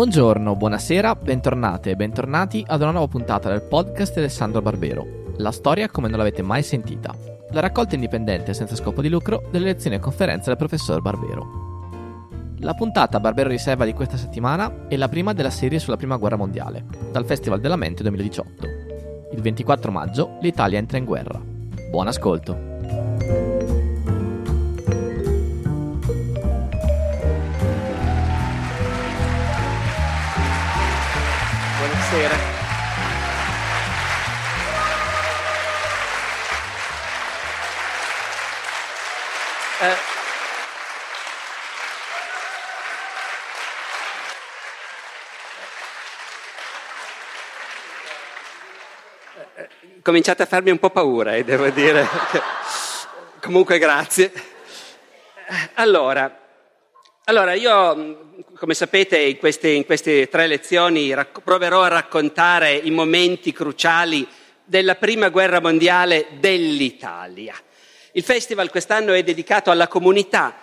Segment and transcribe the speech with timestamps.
[0.00, 5.34] Buongiorno, buonasera, bentornate e bentornati ad una nuova puntata del podcast di Alessandro Barbero.
[5.36, 7.14] La storia come non l'avete mai sentita.
[7.50, 11.90] La raccolta indipendente senza scopo di lucro delle lezioni e conferenze del professor Barbero.
[12.60, 16.36] La puntata Barbero Riserva di questa settimana è la prima della serie sulla Prima Guerra
[16.36, 18.66] Mondiale, dal Festival della Mente 2018.
[19.34, 21.38] Il 24 maggio l'Italia entra in guerra.
[21.90, 22.69] Buon ascolto!
[32.10, 32.36] Buonasera.
[39.80, 39.96] Eh,
[50.02, 52.08] cominciate a farmi un po' paura, eh, devo dire.
[53.40, 54.32] Comunque grazie.
[55.74, 56.40] Allora,
[57.26, 58.29] allora, io,
[58.60, 64.28] come sapete, in queste, in queste tre lezioni rac- proverò a raccontare i momenti cruciali
[64.66, 67.54] della prima guerra mondiale dell'Italia.
[68.12, 70.56] Il festival quest'anno è dedicato alla comunità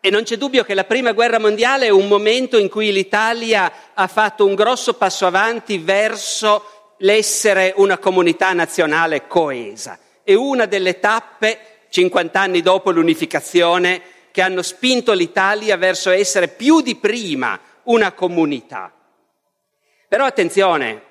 [0.00, 3.72] e non c'è dubbio che la prima guerra mondiale è un momento in cui l'Italia
[3.94, 9.96] ha fatto un grosso passo avanti verso l'essere una comunità nazionale coesa.
[10.24, 11.58] È una delle tappe,
[11.88, 14.02] 50 anni dopo l'unificazione,
[14.34, 18.92] che hanno spinto l'Italia verso essere più di prima una comunità.
[20.08, 21.02] Però attenzione,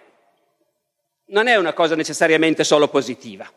[1.28, 3.50] non è una cosa necessariamente solo positiva.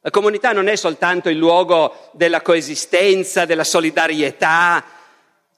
[0.00, 4.84] La comunità non è soltanto il luogo della coesistenza, della solidarietà.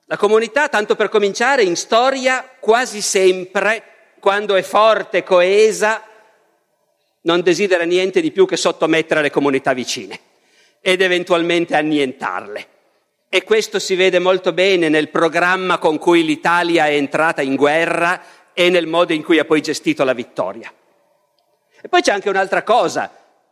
[0.04, 3.82] La comunità, tanto per cominciare, in storia quasi sempre,
[4.20, 6.02] quando è forte, coesa,
[7.22, 10.20] non desidera niente di più che sottomettere le comunità vicine
[10.82, 12.76] ed eventualmente annientarle.
[13.31, 18.21] E questo si vede molto bene nel programma con cui l'Italia è entrata in guerra
[18.55, 20.72] e nel modo in cui ha poi gestito la vittoria.
[21.81, 23.11] E poi c'è anche un'altra cosa,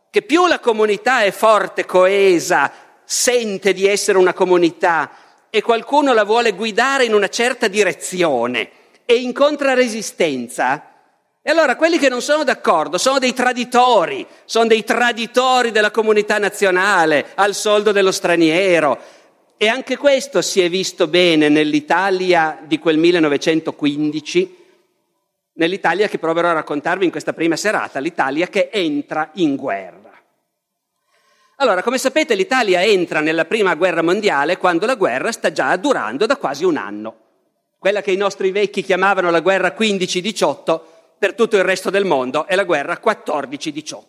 [0.09, 2.71] che più la comunità è forte, coesa,
[3.03, 5.11] sente di essere una comunità
[5.51, 8.71] e qualcuno la vuole guidare in una certa direzione
[9.05, 10.91] e incontra resistenza,
[11.47, 16.37] e allora quelli che non sono d'accordo sono dei traditori, sono dei traditori della comunità
[16.39, 18.99] nazionale, al soldo dello straniero,
[19.57, 24.55] e anche questo si è visto bene nell'Italia di quel 1915,
[25.53, 30.05] nell'Italia che proverò a raccontarvi in questa prima serata, l'Italia che entra in guerra.
[31.55, 36.27] Allora, come sapete, l'Italia entra nella prima guerra mondiale quando la guerra sta già durando
[36.27, 37.17] da quasi un anno.
[37.79, 40.81] Quella che i nostri vecchi chiamavano la guerra 15-18,
[41.17, 44.03] per tutto il resto del mondo è la guerra 14-18.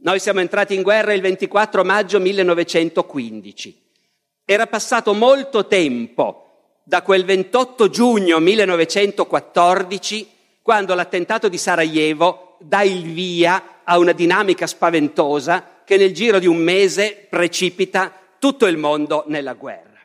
[0.00, 3.86] Noi siamo entrati in guerra il 24 maggio 1915.
[4.50, 10.26] Era passato molto tempo da quel 28 giugno 1914,
[10.62, 16.46] quando l'attentato di Sarajevo dà il via a una dinamica spaventosa che nel giro di
[16.46, 20.00] un mese precipita tutto il mondo nella guerra.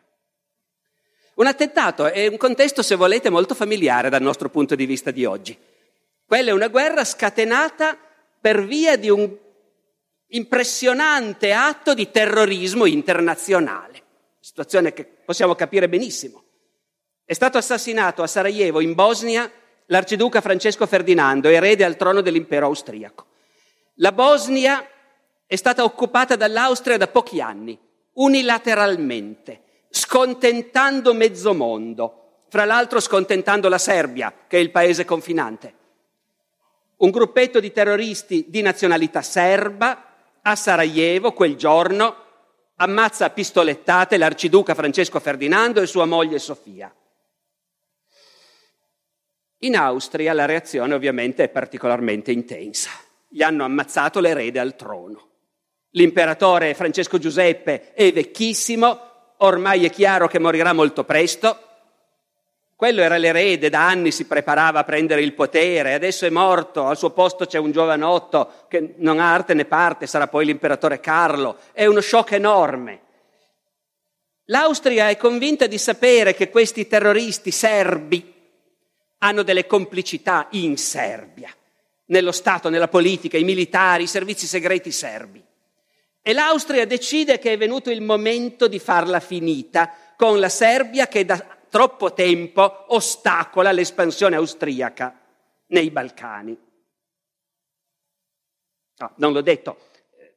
[1.36, 5.24] Un attentato è un contesto, se volete, molto familiare dal nostro punto di vista di
[5.24, 5.58] oggi.
[6.25, 7.98] Quella è una guerra scatenata
[8.42, 9.38] per via di un
[10.28, 14.03] impressionante atto di terrorismo internazionale
[14.44, 16.44] situazione che possiamo capire benissimo.
[17.24, 19.50] È stato assassinato a Sarajevo, in Bosnia,
[19.86, 23.28] l'arciduca Francesco Ferdinando, erede al trono dell'impero austriaco.
[23.96, 24.86] La Bosnia
[25.46, 27.80] è stata occupata dall'Austria da pochi anni,
[28.16, 35.74] unilateralmente, scontentando mezzo mondo, fra l'altro scontentando la Serbia, che è il paese confinante.
[36.98, 42.22] Un gruppetto di terroristi di nazionalità serba a Sarajevo quel giorno
[42.75, 46.94] ammazza a pistolettate l'arciduca Francesco Ferdinando e sua moglie Sofia.
[49.59, 52.89] In Austria la reazione ovviamente è particolarmente intensa.
[53.28, 55.29] Gli hanno ammazzato l'erede al trono.
[55.92, 59.00] L'imperatore Francesco Giuseppe è vecchissimo,
[59.38, 61.73] ormai è chiaro che morirà molto presto,
[62.75, 66.98] quello era l'erede, da anni si preparava a prendere il potere, adesso è morto, al
[66.98, 71.58] suo posto c'è un giovanotto che non ha arte né parte, sarà poi l'imperatore Carlo.
[71.72, 73.02] È uno shock enorme.
[74.48, 78.34] L'Austria è convinta di sapere che questi terroristi serbi
[79.20, 81.50] hanno delle complicità in Serbia,
[82.08, 85.42] nello Stato, nella politica, i militari, i servizi segreti serbi.
[86.22, 91.24] E l'Austria decide che è venuto il momento di farla finita con la Serbia che
[91.24, 91.42] da
[91.74, 95.20] troppo tempo ostacola l'espansione austriaca
[95.70, 96.56] nei Balcani.
[98.98, 99.78] No, non l'ho detto,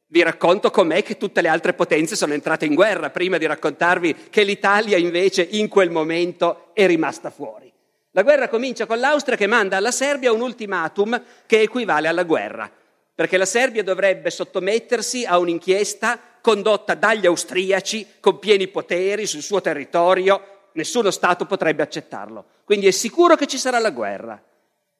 [0.07, 4.29] vi racconto com'è che tutte le altre potenze sono entrate in guerra prima di raccontarvi
[4.31, 7.71] che l'Italia invece in quel momento è rimasta fuori.
[8.13, 12.67] La guerra comincia con l'Austria che manda alla Serbia un ultimatum che equivale alla guerra,
[13.13, 19.61] perché la Serbia dovrebbe sottomettersi a un'inchiesta condotta dagli austriaci con pieni poteri sul suo
[19.61, 22.45] territorio, nessuno Stato potrebbe accettarlo.
[22.63, 24.41] Quindi è sicuro che ci sarà la guerra.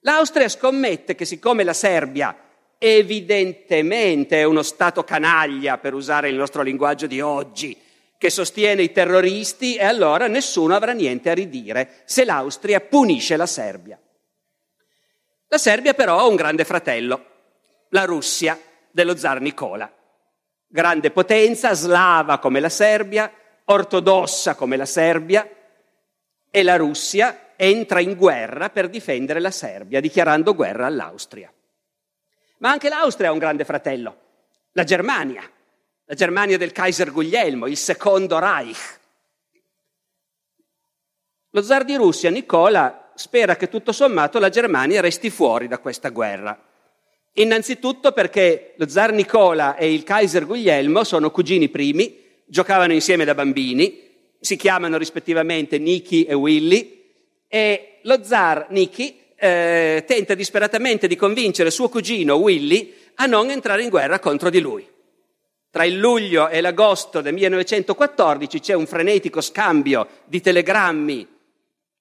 [0.01, 2.35] L'Austria scommette che siccome la Serbia
[2.79, 7.79] evidentemente è uno Stato canaglia, per usare il nostro linguaggio di oggi,
[8.17, 13.45] che sostiene i terroristi e allora nessuno avrà niente a ridire se l'Austria punisce la
[13.45, 13.99] Serbia.
[15.47, 17.25] La Serbia però ha un grande fratello,
[17.89, 18.59] la Russia
[18.91, 19.91] dello zar Nicola.
[20.67, 23.31] Grande potenza, slava come la Serbia,
[23.65, 25.47] ortodossa come la Serbia,
[26.57, 31.53] e la Russia entra in guerra per difendere la Serbia, dichiarando guerra all'Austria.
[32.57, 34.17] Ma anche l'Austria ha un grande fratello,
[34.71, 35.47] la Germania,
[36.05, 38.99] la Germania del Kaiser Guglielmo, il secondo Reich.
[41.51, 46.09] Lo zar di Russia, Nicola, spera che tutto sommato la Germania resti fuori da questa
[46.09, 46.59] guerra.
[47.33, 53.35] Innanzitutto perché lo zar Nicola e il Kaiser Guglielmo sono cugini primi, giocavano insieme da
[53.35, 54.06] bambini,
[54.39, 57.05] si chiamano rispettivamente Niki e Willy,
[57.47, 63.83] e lo zar Niki eh, tenta disperatamente di convincere suo cugino Willy a non entrare
[63.83, 64.87] in guerra contro di lui.
[65.69, 71.27] Tra il luglio e l'agosto del 1914 c'è un frenetico scambio di telegrammi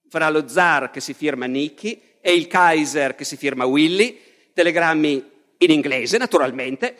[0.08, 4.18] fra lo zar che si firma Nicky e il Kaiser che si firma Willy,
[4.54, 6.96] telegrammi in inglese naturalmente,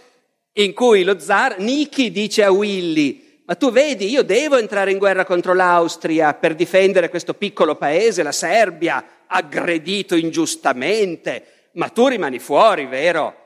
[0.55, 4.98] in cui lo zar Nicky dice a Willy ma tu vedi, io devo entrare in
[4.98, 12.40] guerra contro l'Austria per difendere questo piccolo paese, la Serbia, aggredito ingiustamente, ma tu rimani
[12.40, 13.44] fuori, vero?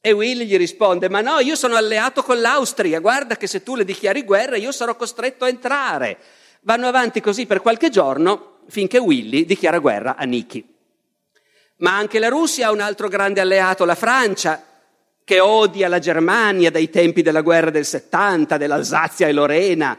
[0.00, 3.76] E Willy gli risponde, ma no, io sono alleato con l'Austria, guarda che se tu
[3.76, 6.18] le dichiari guerra io sarò costretto a entrare.
[6.62, 10.66] Vanno avanti così per qualche giorno finché Willy dichiara guerra a Niki.
[11.76, 14.69] Ma anche la Russia ha un altro grande alleato, la Francia,
[15.24, 19.98] che odia la Germania dai tempi della guerra del 70, dell'Alsazia e Lorena,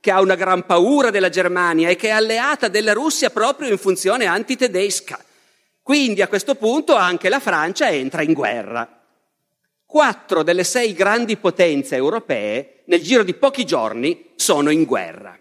[0.00, 3.78] che ha una gran paura della Germania e che è alleata della Russia proprio in
[3.78, 5.24] funzione antitedesca.
[5.80, 9.00] Quindi a questo punto anche la Francia entra in guerra.
[9.86, 15.38] Quattro delle sei grandi potenze europee nel giro di pochi giorni sono in guerra.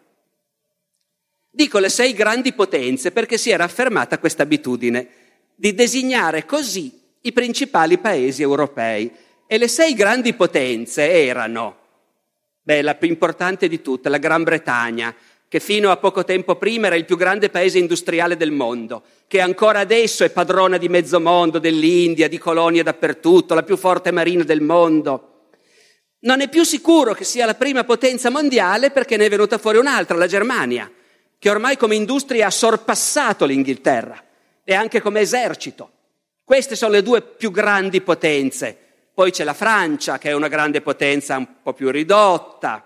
[1.49, 5.07] Dico le sei grandi potenze perché si era affermata questa abitudine
[5.55, 9.11] di designare così i principali paesi europei.
[9.47, 11.79] E le sei grandi potenze erano
[12.63, 15.15] Beh, la più importante di tutte, la Gran Bretagna,
[15.47, 19.41] che fino a poco tempo prima era il più grande paese industriale del mondo, che
[19.41, 24.43] ancora adesso è padrona di mezzo mondo, dell'India, di colonie dappertutto, la più forte marina
[24.43, 25.47] del mondo.
[26.19, 29.79] Non è più sicuro che sia la prima potenza mondiale perché ne è venuta fuori
[29.79, 30.89] un'altra, la Germania,
[31.39, 34.23] che ormai come industria ha sorpassato l'Inghilterra
[34.63, 35.91] e anche come esercito.
[36.51, 38.81] Queste sono le due più grandi potenze
[39.13, 42.85] poi c'è la Francia che è una grande potenza un po' più ridotta,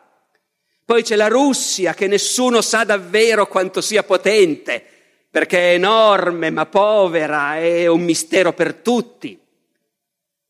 [0.85, 4.83] poi c'è la Russia che nessuno sa davvero quanto sia potente,
[5.31, 9.39] perché è enorme ma povera, è un mistero per tutti.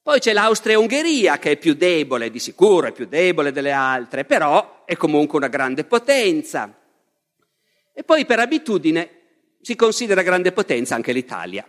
[0.01, 4.83] Poi c'è l'Austria-Ungheria che è più debole, di sicuro è più debole delle altre, però
[4.83, 6.69] è comunque una grande potenza.
[7.93, 9.09] E poi per abitudine
[9.61, 11.65] si considera grande potenza anche l'Italia.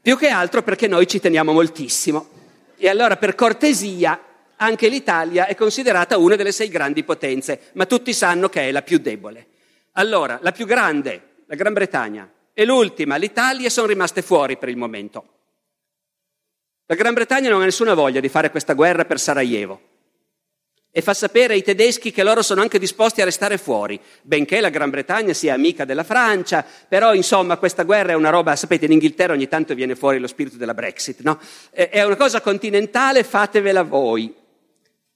[0.00, 2.28] Più che altro perché noi ci teniamo moltissimo.
[2.76, 4.20] E allora per cortesia
[4.56, 8.82] anche l'Italia è considerata una delle sei grandi potenze, ma tutti sanno che è la
[8.82, 9.46] più debole.
[9.92, 14.76] Allora, la più grande, la Gran Bretagna, e l'ultima, l'Italia, sono rimaste fuori per il
[14.76, 15.26] momento.
[16.86, 19.87] La Gran Bretagna non ha nessuna voglia di fare questa guerra per Sarajevo
[20.90, 24.70] e fa sapere ai tedeschi che loro sono anche disposti a restare fuori, benché la
[24.70, 28.92] Gran Bretagna sia amica della Francia, però insomma questa guerra è una roba, sapete in
[28.92, 31.38] Inghilterra ogni tanto viene fuori lo spirito della Brexit, no?
[31.70, 34.34] È una cosa continentale, fatevela voi.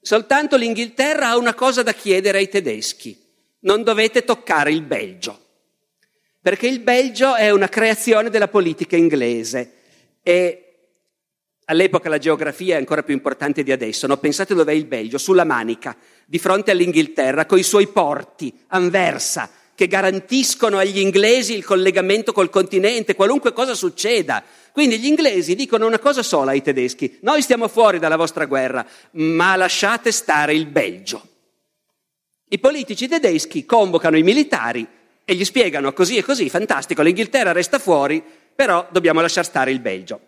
[0.00, 3.18] Soltanto l'Inghilterra ha una cosa da chiedere ai tedeschi,
[3.60, 5.38] non dovete toccare il Belgio,
[6.40, 9.72] perché il Belgio è una creazione della politica inglese
[10.22, 10.71] e
[11.72, 14.06] All'epoca la geografia è ancora più importante di adesso.
[14.06, 14.18] No?
[14.18, 19.86] Pensate dov'è il Belgio, sulla Manica, di fronte all'Inghilterra, con i suoi porti, Anversa, che
[19.86, 24.44] garantiscono agli inglesi il collegamento col continente, qualunque cosa succeda.
[24.70, 28.86] Quindi gli inglesi dicono una cosa sola ai tedeschi, noi stiamo fuori dalla vostra guerra,
[29.12, 31.26] ma lasciate stare il Belgio.
[32.50, 34.86] I politici tedeschi convocano i militari
[35.24, 38.22] e gli spiegano così e così, fantastico, l'Inghilterra resta fuori,
[38.54, 40.20] però dobbiamo lasciare stare il Belgio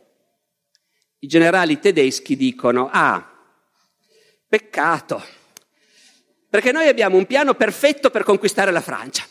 [1.24, 3.26] i generali tedeschi dicono, ah,
[4.46, 5.24] peccato,
[6.50, 9.24] perché noi abbiamo un piano perfetto per conquistare la Francia.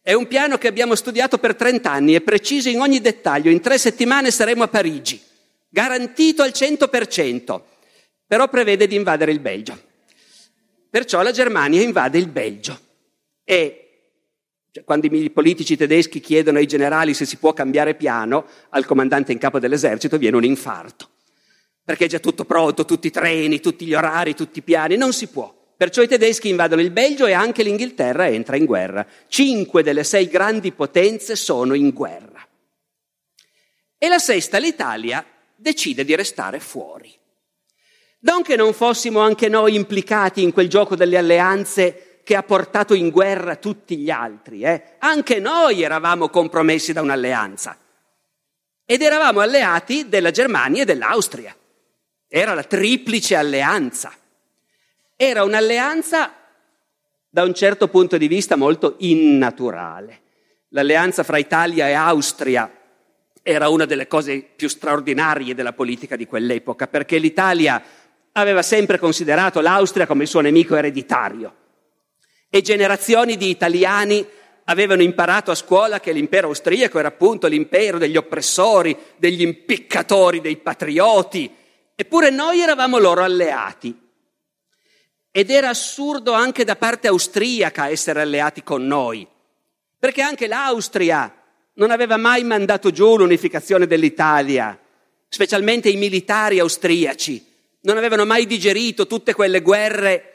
[0.00, 3.50] È un piano che abbiamo studiato per 30 anni, è preciso in ogni dettaglio.
[3.50, 5.22] In tre settimane saremo a Parigi,
[5.68, 7.60] garantito al 100%,
[8.26, 9.78] però prevede di invadere il Belgio.
[10.88, 12.80] Perciò la Germania invade il Belgio
[13.44, 13.82] e
[14.70, 19.32] cioè, quando i politici tedeschi chiedono ai generali se si può cambiare piano, al comandante
[19.32, 21.10] in capo dell'esercito viene un infarto.
[21.86, 25.12] Perché è già tutto pronto, tutti i treni, tutti gli orari, tutti i piani, non
[25.12, 25.54] si può.
[25.76, 29.06] Perciò i tedeschi invadono il Belgio e anche l'Inghilterra entra in guerra.
[29.28, 32.44] Cinque delle sei grandi potenze sono in guerra.
[33.96, 35.24] E la sesta, l'Italia,
[35.54, 37.14] decide di restare fuori.
[38.22, 42.94] Non che non fossimo anche noi implicati in quel gioco delle alleanze che ha portato
[42.94, 44.62] in guerra tutti gli altri.
[44.62, 44.96] Eh?
[44.98, 47.78] Anche noi eravamo compromessi da un'alleanza.
[48.84, 51.56] Ed eravamo alleati della Germania e dell'Austria.
[52.28, 54.12] Era la triplice alleanza.
[55.16, 56.32] Era un'alleanza
[57.28, 60.22] da un certo punto di vista molto innaturale.
[60.70, 62.70] L'alleanza fra Italia e Austria
[63.42, 67.82] era una delle cose più straordinarie della politica di quell'epoca, perché l'Italia
[68.32, 71.64] aveva sempre considerato l'Austria come il suo nemico ereditario
[72.50, 74.24] e generazioni di italiani
[74.64, 80.56] avevano imparato a scuola che l'impero austriaco era appunto l'impero degli oppressori, degli impiccatori, dei
[80.56, 81.54] patrioti,
[81.96, 84.04] eppure noi eravamo loro alleati.
[85.32, 89.26] Ed era assurdo anche da parte austriaca essere alleati con noi,
[89.98, 91.34] perché anche l'Austria
[91.74, 94.78] non aveva mai mandato giù l'unificazione dell'Italia,
[95.28, 97.44] specialmente i militari austriaci,
[97.80, 100.30] non avevano mai digerito tutte quelle guerre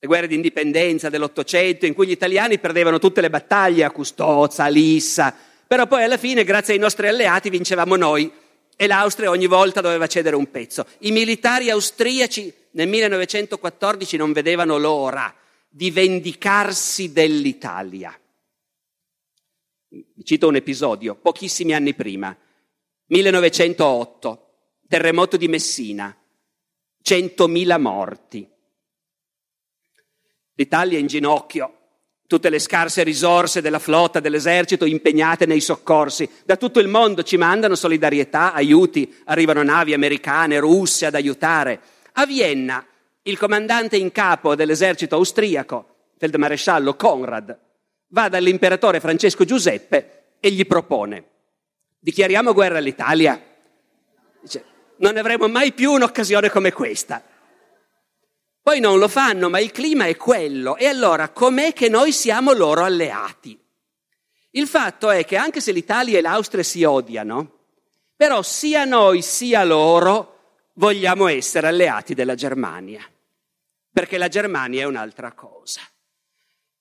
[0.00, 4.62] le guerre di indipendenza dell'Ottocento, in cui gli italiani perdevano tutte le battaglie a Custozza,
[4.62, 5.34] a Lissa,
[5.66, 8.30] però poi alla fine, grazie ai nostri alleati, vincevamo noi
[8.80, 10.86] e l'Austria ogni volta doveva cedere un pezzo.
[10.98, 15.34] I militari austriaci nel 1914 non vedevano l'ora
[15.68, 18.16] di vendicarsi dell'Italia.
[20.22, 22.36] Cito un episodio, pochissimi anni prima,
[23.06, 24.52] 1908,
[24.86, 26.16] terremoto di Messina,
[27.02, 28.48] 100.000 morti.
[30.52, 31.77] L'Italia in ginocchio,
[32.28, 36.28] tutte le scarse risorse della flotta, dell'esercito impegnate nei soccorsi.
[36.44, 41.80] Da tutto il mondo ci mandano solidarietà, aiuti, arrivano navi americane, russe ad aiutare.
[42.12, 42.84] A Vienna
[43.22, 47.58] il comandante in capo dell'esercito austriaco, feldmaresciallo Conrad,
[48.08, 51.24] va dall'imperatore Francesco Giuseppe e gli propone,
[51.98, 53.42] dichiariamo guerra all'Italia.
[54.42, 54.64] Dice,
[54.98, 57.22] non avremo mai più un'occasione come questa.
[58.68, 60.76] Poi non lo fanno, ma il clima è quello.
[60.76, 63.58] E allora com'è che noi siamo loro alleati?
[64.50, 67.60] Il fatto è che anche se l'Italia e l'Austria si odiano,
[68.14, 73.00] però sia noi sia loro vogliamo essere alleati della Germania,
[73.90, 75.80] perché la Germania è un'altra cosa.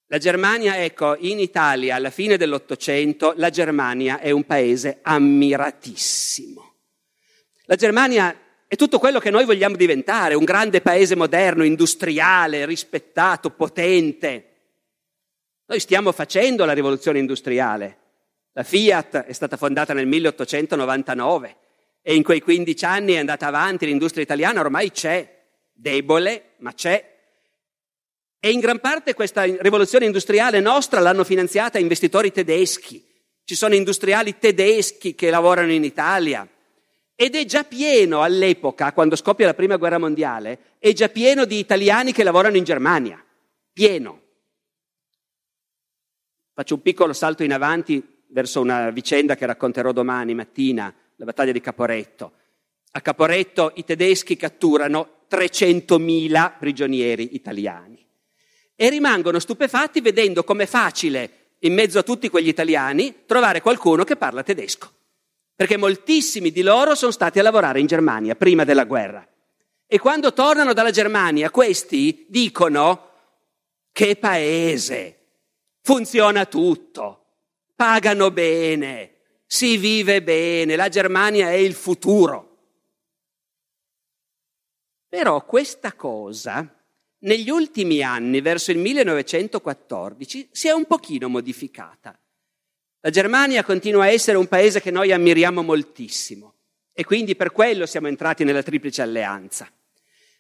[0.08, 6.74] La Germania, ecco, in Italia alla fine dell'Ottocento, la Germania è un paese ammiratissimo.
[7.64, 8.38] La Germania
[8.68, 14.56] è tutto quello che noi vogliamo diventare, un grande paese moderno, industriale, rispettato, potente.
[15.68, 17.98] Noi stiamo facendo la rivoluzione industriale.
[18.52, 21.58] La Fiat è stata fondata nel 1899
[22.02, 27.16] e in quei 15 anni è andata avanti, l'industria italiana ormai c'è, debole, ma c'è.
[28.40, 33.06] E in gran parte questa rivoluzione industriale nostra l'hanno finanziata investitori tedeschi.
[33.46, 36.46] Ci sono industriali tedeschi che lavorano in Italia.
[37.20, 41.58] Ed è già pieno all'epoca, quando scoppia la prima guerra mondiale, è già pieno di
[41.58, 43.20] italiani che lavorano in Germania.
[43.74, 44.22] Pieno.
[46.54, 51.52] Faccio un piccolo salto in avanti verso una vicenda che racconterò domani mattina, la battaglia
[51.52, 52.34] di Caporetto.
[52.92, 58.06] A Caporetto i tedeschi catturano 300.000 prigionieri italiani
[58.76, 64.18] e rimangono stupefatti vedendo com'è facile, in mezzo a tutti quegli italiani, trovare qualcuno che
[64.18, 64.97] parla tedesco
[65.58, 69.28] perché moltissimi di loro sono stati a lavorare in Germania prima della guerra.
[69.88, 73.10] E quando tornano dalla Germania, questi dicono
[73.92, 75.18] che paese,
[75.82, 77.26] funziona tutto,
[77.76, 79.16] pagano bene,
[79.48, 82.58] si vive bene, la Germania è il futuro.
[85.10, 86.72] Però questa cosa
[87.22, 92.16] negli ultimi anni, verso il 1914, si è un pochino modificata.
[93.02, 96.56] La Germania continua a essere un paese che noi ammiriamo moltissimo
[96.94, 99.72] e quindi per quello siamo entrati nella triplice alleanza.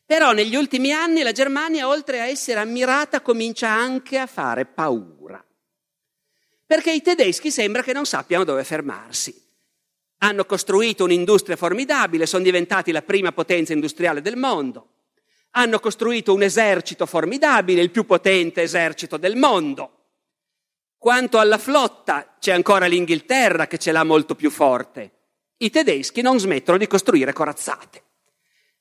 [0.03, 5.43] Però negli ultimi anni la Germania, oltre a essere ammirata, comincia anche a fare paura.
[6.65, 9.39] Perché i tedeschi sembra che non sappiano dove fermarsi.
[10.19, 14.93] Hanno costruito un'industria formidabile, sono diventati la prima potenza industriale del mondo.
[15.51, 19.96] Hanno costruito un esercito formidabile, il più potente esercito del mondo
[21.07, 25.11] Quanto alla flotta, c'è ancora l'Inghilterra che ce l'ha molto più forte.
[25.55, 28.03] I tedeschi non smettono di costruire corazzate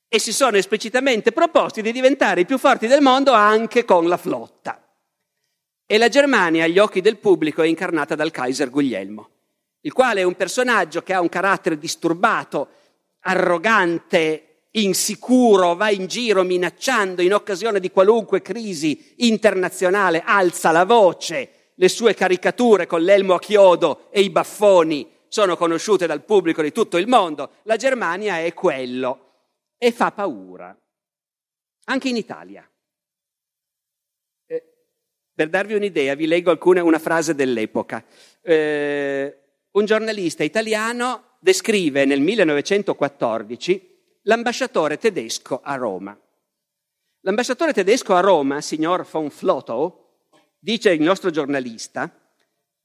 [0.09, 4.17] e si sono esplicitamente proposti di diventare i più forti del mondo anche con la
[4.17, 4.93] flotta.
[5.87, 9.29] E la Germania, agli occhi del pubblico, è incarnata dal Kaiser Guglielmo,
[9.83, 12.71] il quale è un personaggio che ha un carattere disturbato,
[13.21, 21.56] arrogante, insicuro, va in giro minacciando in occasione di qualunque crisi internazionale, alza la voce,
[21.77, 26.73] le sue caricature con l'elmo a chiodo e i baffoni sono conosciute dal pubblico di
[26.73, 27.57] tutto il mondo.
[27.63, 29.25] La Germania è quello
[29.77, 30.77] e fa paura,
[31.85, 32.69] anche in Italia.
[34.47, 34.65] Eh,
[35.35, 38.05] per darvi un'idea, vi leggo alcune, una frase dell'epoca.
[38.41, 39.39] Eh,
[39.73, 46.19] un giornalista italiano descrive nel 1914 l'ambasciatore tedesco a Roma.
[47.21, 50.06] L'ambasciatore tedesco a Roma, signor von Flotow,
[50.67, 52.13] dice il nostro giornalista,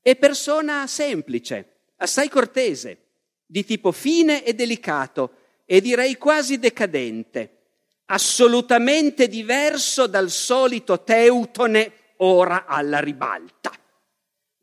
[0.03, 2.97] è persona semplice, assai cortese,
[3.43, 7.57] di tipo fine e delicato, e direi quasi decadente,
[8.05, 13.71] assolutamente diverso dal solito Teutone ora alla ribalta.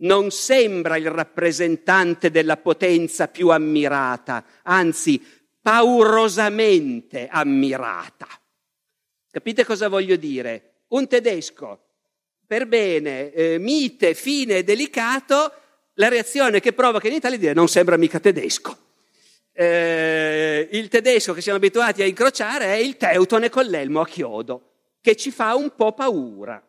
[0.02, 5.20] Non sembra il rappresentante della potenza più ammirata, anzi
[5.60, 8.28] paurosamente ammirata.
[9.28, 10.84] Capite cosa voglio dire?
[10.90, 11.87] Un tedesco,
[12.48, 15.52] per bene, eh, mite, fine delicato,
[15.94, 18.86] la reazione che provoca in Italia è dire non sembra mica tedesco
[19.60, 24.74] eh, il tedesco che siamo abituati a incrociare è il teutone con l'elmo a chiodo,
[25.00, 26.64] che ci fa un po' paura.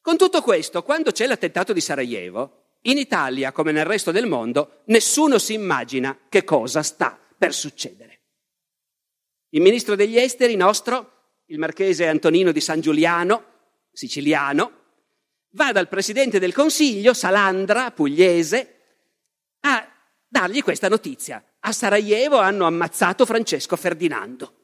[0.00, 4.80] Con tutto questo, quando c'è l'attentato di Sarajevo, in Italia, come nel resto del mondo,
[4.86, 8.20] nessuno si immagina che cosa sta per succedere.
[9.50, 13.51] Il ministro degli esteri nostro, il marchese Antonino di San Giuliano,
[13.92, 14.80] siciliano,
[15.50, 18.80] va dal presidente del Consiglio, Salandra, pugliese,
[19.60, 19.86] a
[20.26, 21.44] dargli questa notizia.
[21.60, 24.56] A Sarajevo hanno ammazzato Francesco Ferdinando.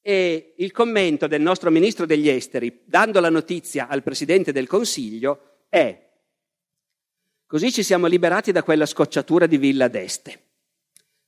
[0.00, 5.64] E il commento del nostro ministro degli esteri, dando la notizia al Presidente del Consiglio,
[5.68, 6.02] è
[7.46, 10.40] Così ci siamo liberati da quella scocciatura di Villa d'Este.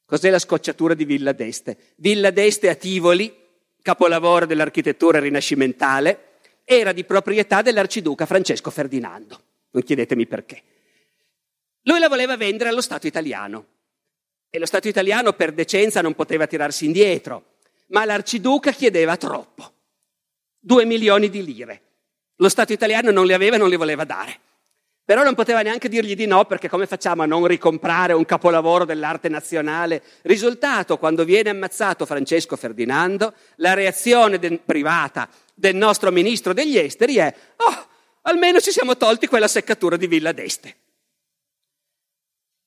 [0.04, 1.94] Cos'è la scocciatura di Villa d'Este?
[1.96, 3.32] Villa d'Este a Tivoli,
[3.80, 6.25] capolavoro dell'architettura rinascimentale,
[6.68, 9.40] era di proprietà dell'arciduca Francesco Ferdinando.
[9.70, 10.62] Non chiedetemi perché.
[11.82, 13.66] Lui la voleva vendere allo Stato italiano
[14.50, 19.72] e lo Stato italiano per decenza non poteva tirarsi indietro, ma l'arciduca chiedeva troppo,
[20.58, 21.82] due milioni di lire.
[22.36, 24.40] Lo Stato italiano non le aveva e non le voleva dare.
[25.04, 28.84] Però non poteva neanche dirgli di no perché come facciamo a non ricomprare un capolavoro
[28.84, 30.02] dell'arte nazionale?
[30.22, 37.34] Risultato, quando viene ammazzato Francesco Ferdinando, la reazione privata del nostro ministro degli esteri è
[37.56, 37.88] oh,
[38.22, 40.76] almeno ci siamo tolti quella seccatura di Villa d'Este.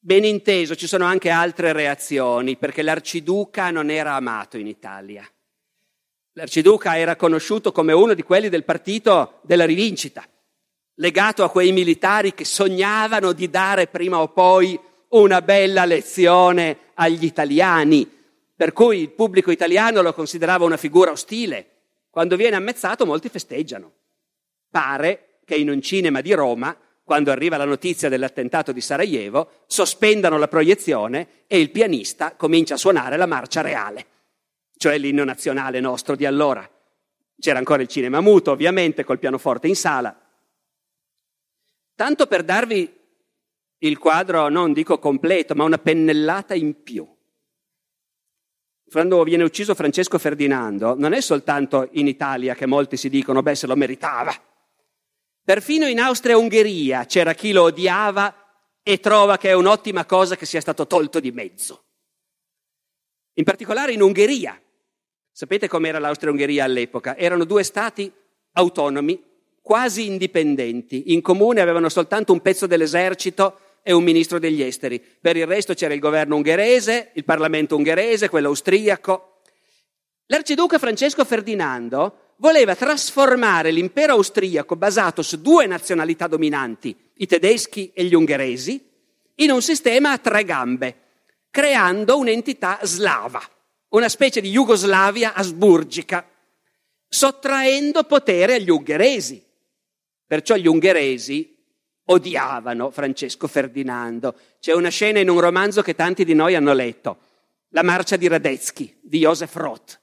[0.01, 5.29] Ben inteso, ci sono anche altre reazioni, perché l'arciduca non era amato in Italia.
[6.33, 10.25] L'arciduca era conosciuto come uno di quelli del partito della rivincita,
[10.95, 17.25] legato a quei militari che sognavano di dare prima o poi una bella lezione agli
[17.25, 18.09] italiani,
[18.55, 21.78] per cui il pubblico italiano lo considerava una figura ostile.
[22.09, 23.93] Quando viene ammazzato molti festeggiano.
[24.69, 26.77] Pare che in un cinema di Roma
[27.09, 32.77] quando arriva la notizia dell'attentato di Sarajevo, sospendano la proiezione e il pianista comincia a
[32.77, 34.05] suonare la marcia reale,
[34.77, 36.69] cioè l'inno nazionale nostro di allora.
[37.39, 40.15] C'era ancora il cinema muto, ovviamente, col pianoforte in sala.
[41.95, 42.93] Tanto per darvi
[43.79, 47.07] il quadro, non dico completo, ma una pennellata in più.
[48.91, 53.55] Quando viene ucciso Francesco Ferdinando, non è soltanto in Italia che molti si dicono, beh,
[53.55, 54.33] se lo meritava,
[55.49, 58.35] Perfino in Austria e Ungheria c'era chi lo odiava
[58.83, 61.85] e trova che è un'ottima cosa che sia stato tolto di mezzo.
[63.33, 64.61] In particolare in Ungheria.
[65.31, 67.17] Sapete com'era l'Austria e Ungheria all'epoca?
[67.17, 68.13] Erano due stati
[68.51, 69.19] autonomi,
[69.59, 71.13] quasi indipendenti.
[71.13, 74.99] In comune avevano soltanto un pezzo dell'esercito e un ministro degli esteri.
[74.99, 79.41] Per il resto c'era il governo ungherese, il Parlamento ungherese, quello austriaco.
[80.27, 88.05] L'arciduca Francesco Ferdinando voleva trasformare l'impero austriaco basato su due nazionalità dominanti, i tedeschi e
[88.05, 88.87] gli ungheresi,
[89.35, 90.95] in un sistema a tre gambe,
[91.49, 93.41] creando un'entità slava,
[93.89, 96.27] una specie di Jugoslavia asburgica,
[97.07, 99.43] sottraendo potere agli ungheresi.
[100.27, 101.58] Perciò gli ungheresi
[102.11, 104.35] odiavano Francesco Ferdinando.
[104.59, 107.17] C'è una scena in un romanzo che tanti di noi hanno letto,
[107.69, 109.99] La marcia di Radetzky di Josef Roth,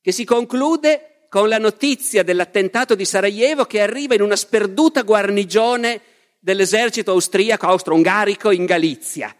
[0.00, 6.00] che si conclude con la notizia dell'attentato di Sarajevo che arriva in una sperduta guarnigione
[6.38, 9.34] dell'esercito austriaco austro-ungarico in Galizia.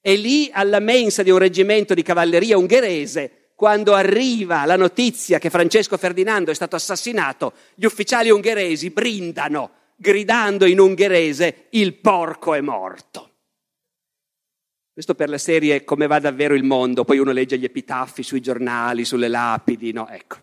[0.00, 5.50] E lì alla mensa di un reggimento di cavalleria ungherese, quando arriva la notizia che
[5.50, 12.62] Francesco Ferdinando è stato assassinato, gli ufficiali ungheresi brindano, gridando in ungherese il porco è
[12.62, 13.28] morto.
[14.92, 18.40] Questo per la serie Come va davvero il mondo, poi uno legge gli epitaffi sui
[18.40, 20.08] giornali, sulle lapidi, no?
[20.08, 20.36] Ecco.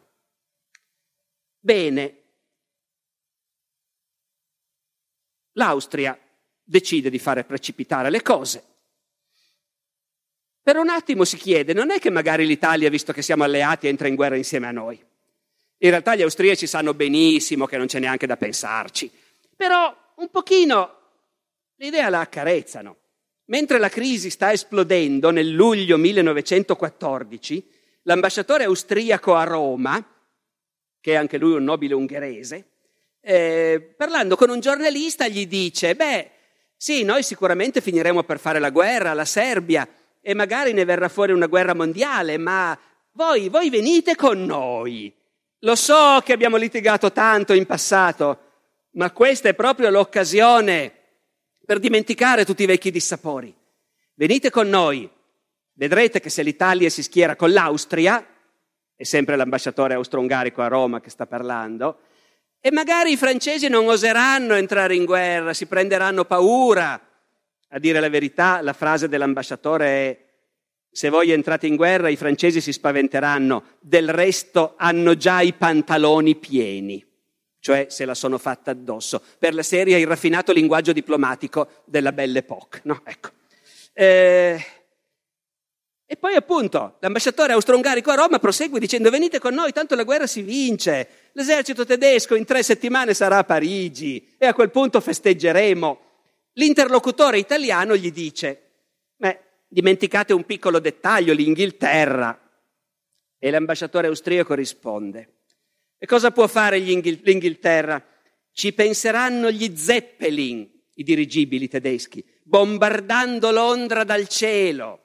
[1.60, 2.22] Bene.
[5.54, 6.18] L'Austria
[6.64, 8.64] decide di fare precipitare le cose.
[10.62, 14.08] Per un attimo si chiede, non è che magari l'Italia, visto che siamo alleati, entra
[14.08, 15.04] in guerra insieme a noi.
[15.80, 19.10] In realtà gli austriaci sanno benissimo che non c'è neanche da pensarci,
[19.58, 20.96] però un pochino
[21.76, 22.96] l'idea la accarezzano.
[23.46, 27.70] Mentre la crisi sta esplodendo nel luglio 1914,
[28.04, 30.02] l'ambasciatore austriaco a Roma,
[31.00, 32.66] che è anche lui un nobile ungherese,
[33.22, 36.32] eh, parlando con un giornalista gli dice, beh,
[36.76, 39.88] sì, noi sicuramente finiremo per fare la guerra alla Serbia
[40.22, 42.78] e magari ne verrà fuori una guerra mondiale, ma
[43.14, 45.14] voi, voi venite con noi.
[45.62, 48.47] Lo so che abbiamo litigato tanto in passato,
[48.98, 50.92] ma questa è proprio l'occasione
[51.66, 53.56] per dimenticare tutti i vecchi dissapori.
[54.16, 55.10] Venite con noi,
[55.74, 58.26] vedrete che se l'Italia si schiera con l'Austria,
[58.96, 62.00] è sempre l'ambasciatore austro-ungarico a Roma che sta parlando,
[62.60, 67.00] e magari i francesi non oseranno entrare in guerra, si prenderanno paura.
[67.70, 70.26] A dire la verità, la frase dell'ambasciatore è
[70.90, 76.36] se voi entrate in guerra i francesi si spaventeranno, del resto hanno già i pantaloni
[76.36, 77.07] pieni
[77.60, 82.40] cioè se la sono fatta addosso, per la serie il raffinato linguaggio diplomatico della Belle
[82.40, 82.82] Époque.
[82.84, 83.02] No?
[83.04, 83.30] Ecco.
[83.94, 84.64] Eh,
[86.10, 90.26] e poi appunto l'ambasciatore austro-ungarico a Roma prosegue dicendo venite con noi, tanto la guerra
[90.26, 96.00] si vince, l'esercito tedesco in tre settimane sarà a Parigi e a quel punto festeggeremo.
[96.54, 98.62] L'interlocutore italiano gli dice,
[99.18, 102.40] beh, dimenticate un piccolo dettaglio, l'Inghilterra.
[103.38, 105.37] E l'ambasciatore austriaco risponde,
[105.98, 108.04] e cosa può fare l'Inghilterra?
[108.52, 115.02] Ci penseranno gli Zeppelin, i dirigibili tedeschi, bombardando Londra dal cielo.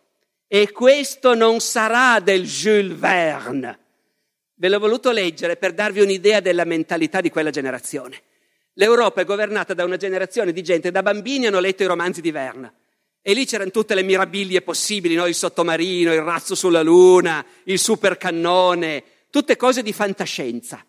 [0.47, 3.79] E questo non sarà del Jules Verne.
[4.57, 8.23] Ve l'ho voluto leggere per darvi un'idea della mentalità di quella generazione.
[8.75, 12.31] L'Europa è governata da una generazione di gente, da bambini hanno letto i romanzi di
[12.31, 12.75] Verne.
[13.23, 15.27] E lì c'erano tutte le mirabilie possibili, no?
[15.27, 20.85] il sottomarino, il razzo sulla luna, il supercannone, tutte cose di fantascienza.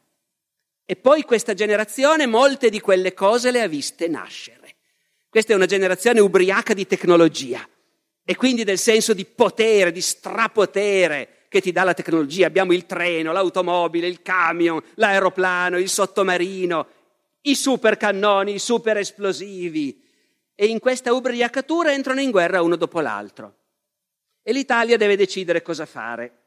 [0.86, 4.76] E poi questa generazione molte di quelle cose le ha viste nascere.
[5.30, 7.66] Questa è una generazione ubriaca di tecnologia
[8.26, 12.46] e quindi del senso di potere, di strapotere che ti dà la tecnologia.
[12.46, 16.88] Abbiamo il treno, l'automobile, il camion, l'aeroplano, il sottomarino,
[17.44, 20.04] i supercannoni, i super esplosivi.
[20.54, 23.56] E in questa ubriacatura entrano in guerra uno dopo l'altro.
[24.42, 26.43] E l'Italia deve decidere cosa fare.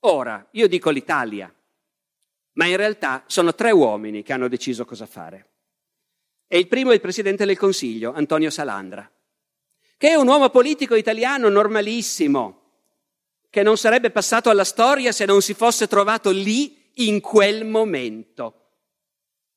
[0.00, 1.52] Ora, io dico l'Italia,
[2.52, 5.48] ma in realtà sono tre uomini che hanno deciso cosa fare.
[6.46, 9.10] E il primo è il Presidente del Consiglio, Antonio Salandra,
[9.96, 12.60] che è un uomo politico italiano normalissimo,
[13.50, 18.54] che non sarebbe passato alla storia se non si fosse trovato lì in quel momento.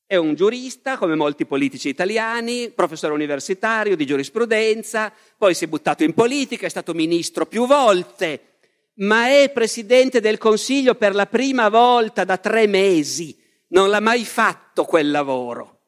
[0.06, 6.04] È un giurista, come molti politici italiani, professore universitario di giurisprudenza, poi si è buttato
[6.04, 8.53] in politica, è stato ministro più volte,
[8.96, 13.40] ma è presidente del Consiglio per la prima volta da tre mesi.
[13.70, 15.82] Non l'ha mai fatto quel lavoro.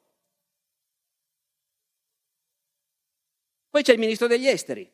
[3.70, 4.90] Poi c'è il ministro degli esteri,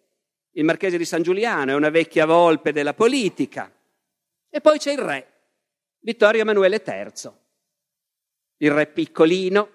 [0.54, 3.71] il marchese di San Giuliano, è una vecchia volpe della politica.
[4.50, 5.32] E poi c'è il re,
[6.00, 7.32] Vittorio Emanuele III,
[8.58, 9.71] il re piccolino,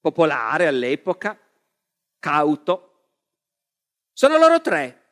[0.00, 1.38] popolare all'epoca,
[2.20, 2.84] cauto.
[4.12, 5.02] Sono loro tre,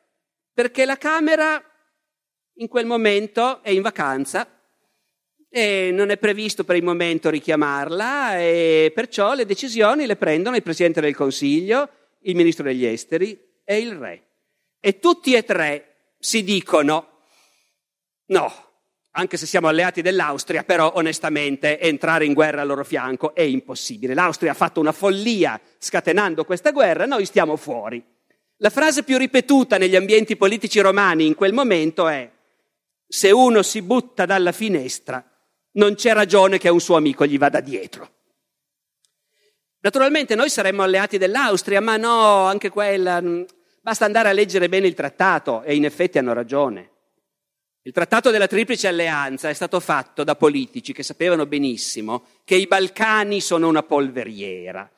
[0.53, 1.66] perché la Camera
[2.57, 4.47] in quel momento è in vacanza
[5.49, 10.63] e non è previsto per il momento richiamarla e perciò le decisioni le prendono il
[10.63, 11.89] Presidente del Consiglio,
[12.21, 14.23] il Ministro degli Esteri e il Re.
[14.79, 17.21] E tutti e tre si dicono
[18.27, 18.53] no,
[19.11, 24.13] anche se siamo alleati dell'Austria, però onestamente entrare in guerra al loro fianco è impossibile.
[24.13, 28.03] L'Austria ha fatto una follia scatenando questa guerra, noi stiamo fuori.
[28.57, 32.29] La frase più ripetuta negli ambienti politici romani in quel momento è
[33.07, 35.23] se uno si butta dalla finestra,
[35.73, 38.15] non c'è ragione che un suo amico gli vada dietro.
[39.79, 43.21] Naturalmente noi saremmo alleati dell'Austria, ma no, anche quella.
[43.21, 43.43] Mm,
[43.81, 46.91] basta andare a leggere bene il trattato e in effetti hanno ragione.
[47.83, 52.67] Il trattato della Triplice Alleanza è stato fatto da politici che sapevano benissimo che i
[52.67, 54.91] Balcani sono una polveriera,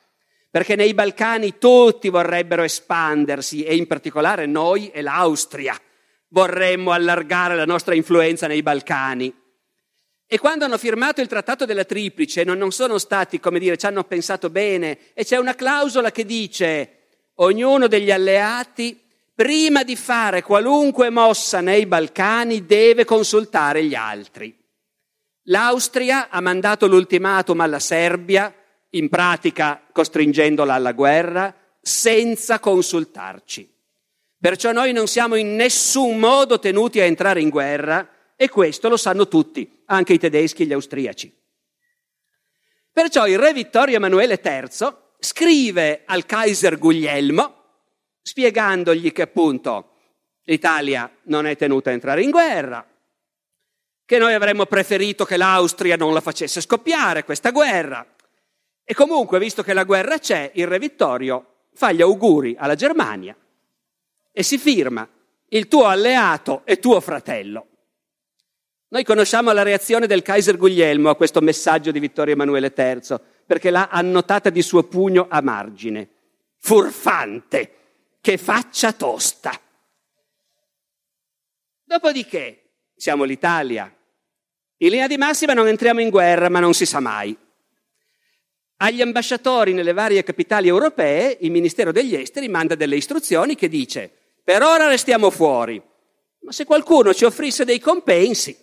[0.50, 5.80] perché nei Balcani tutti vorrebbero espandersi e in particolare noi e l'Austria
[6.30, 9.32] vorremmo allargare la nostra influenza nei Balcani.
[10.26, 13.86] E quando hanno firmato il trattato della Triplice non, non sono stati, come dire, ci
[13.86, 16.98] hanno pensato bene e c'è una clausola che dice
[17.34, 18.98] ognuno degli alleati
[19.34, 24.56] prima di fare qualunque mossa nei Balcani deve consultare gli altri.
[25.44, 28.54] L'Austria ha mandato l'ultimatum alla Serbia,
[28.90, 33.68] in pratica costringendola alla guerra, senza consultarci.
[34.40, 38.96] Perciò noi non siamo in nessun modo tenuti a entrare in guerra e questo lo
[38.96, 41.30] sanno tutti, anche i tedeschi e gli austriaci.
[42.90, 47.54] Perciò il re Vittorio Emanuele III scrive al Kaiser Guglielmo,
[48.22, 49.96] spiegandogli che appunto
[50.44, 52.86] l'Italia non è tenuta a entrare in guerra,
[54.06, 58.06] che noi avremmo preferito che l'Austria non la facesse scoppiare questa guerra.
[58.84, 63.36] E comunque, visto che la guerra c'è, il re Vittorio fa gli auguri alla Germania
[64.32, 65.08] e si firma
[65.48, 67.66] il tuo alleato e tuo fratello.
[68.88, 73.16] Noi conosciamo la reazione del Kaiser Guglielmo a questo messaggio di Vittorio Emanuele III,
[73.46, 76.08] perché l'ha annotata di suo pugno a margine.
[76.58, 77.74] Furfante!
[78.20, 79.58] che faccia tosta.
[81.82, 83.92] Dopodiché, siamo l'Italia.
[84.78, 87.36] In linea di massima non entriamo in guerra, ma non si sa mai.
[88.82, 94.12] Agli ambasciatori nelle varie capitali europee il Ministero degli Esteri manda delle istruzioni che dice
[94.42, 95.80] per ora restiamo fuori,
[96.40, 98.56] ma se qualcuno ci offrisse dei compensi.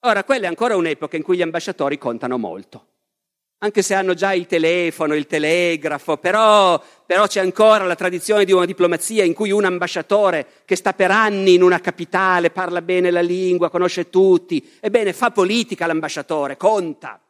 [0.00, 2.90] Ora, quella è ancora un'epoca in cui gli ambasciatori contano molto
[3.62, 8.52] anche se hanno già il telefono, il telegrafo, però, però, c'è ancora la tradizione di
[8.52, 13.10] una diplomazia in cui un ambasciatore che sta per anni in una capitale, parla bene
[13.10, 17.20] la lingua, conosce tutti, ebbene fa politica l'ambasciatore, conta.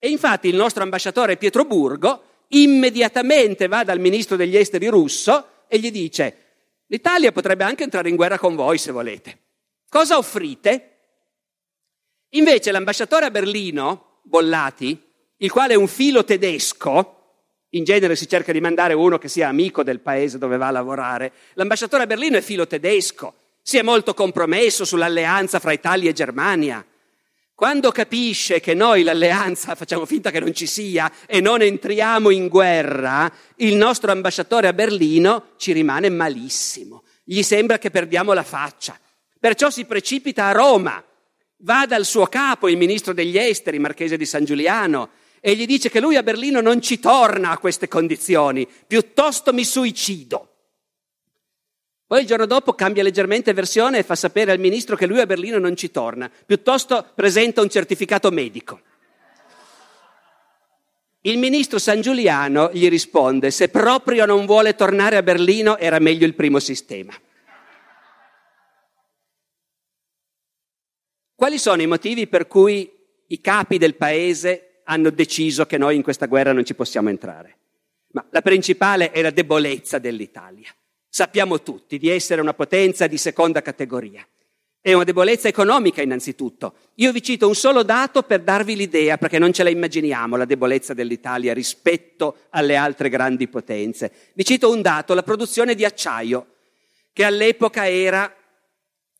[0.00, 5.78] E infatti il nostro ambasciatore Pietro Burgo immediatamente va dal ministro degli esteri russo e
[5.78, 6.36] gli dice
[6.88, 9.38] l'Italia potrebbe anche entrare in guerra con voi se volete.
[9.88, 10.88] Cosa offrite?
[12.34, 15.02] Invece l'ambasciatore a Berlino, Bollati,
[15.38, 17.20] il quale è un filo tedesco,
[17.70, 20.72] in genere si cerca di mandare uno che sia amico del paese dove va a
[20.72, 21.32] lavorare.
[21.54, 26.84] L'ambasciatore a Berlino è filo tedesco, si è molto compromesso sull'alleanza fra Italia e Germania.
[27.54, 32.48] Quando capisce che noi l'alleanza facciamo finta che non ci sia e non entriamo in
[32.48, 37.04] guerra, il nostro ambasciatore a Berlino ci rimane malissimo.
[37.22, 38.98] Gli sembra che perdiamo la faccia.
[39.38, 41.02] Perciò si precipita a Roma,
[41.58, 45.10] va dal suo capo, il ministro degli esteri, marchese di San Giuliano,
[45.40, 49.64] e gli dice che lui a Berlino non ci torna a queste condizioni, piuttosto mi
[49.64, 50.51] suicido.
[52.12, 55.24] Poi il giorno dopo cambia leggermente versione e fa sapere al ministro che lui a
[55.24, 58.82] Berlino non ci torna, piuttosto presenta un certificato medico.
[61.22, 66.26] Il ministro San Giuliano gli risponde, se proprio non vuole tornare a Berlino era meglio
[66.26, 67.14] il primo sistema.
[71.34, 72.92] Quali sono i motivi per cui
[73.28, 77.56] i capi del paese hanno deciso che noi in questa guerra non ci possiamo entrare.
[78.08, 80.70] Ma la principale è la debolezza dell'Italia.
[81.14, 84.26] Sappiamo tutti di essere una potenza di seconda categoria.
[84.80, 86.74] È una debolezza economica innanzitutto.
[86.94, 90.46] Io vi cito un solo dato per darvi l'idea, perché non ce la immaginiamo la
[90.46, 94.10] debolezza dell'Italia rispetto alle altre grandi potenze.
[94.32, 96.54] Vi cito un dato, la produzione di acciaio,
[97.12, 98.34] che all'epoca era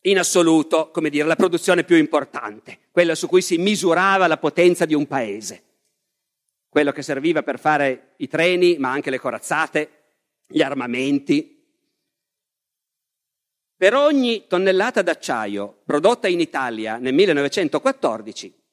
[0.01, 4.85] in assoluto, come dire, la produzione più importante, quella su cui si misurava la potenza
[4.85, 5.63] di un paese,
[6.69, 9.89] quello che serviva per fare i treni, ma anche le corazzate,
[10.47, 11.52] gli armamenti.
[13.83, 18.63] Per ogni tonnellata d'acciaio prodotta in Italia nel 1914,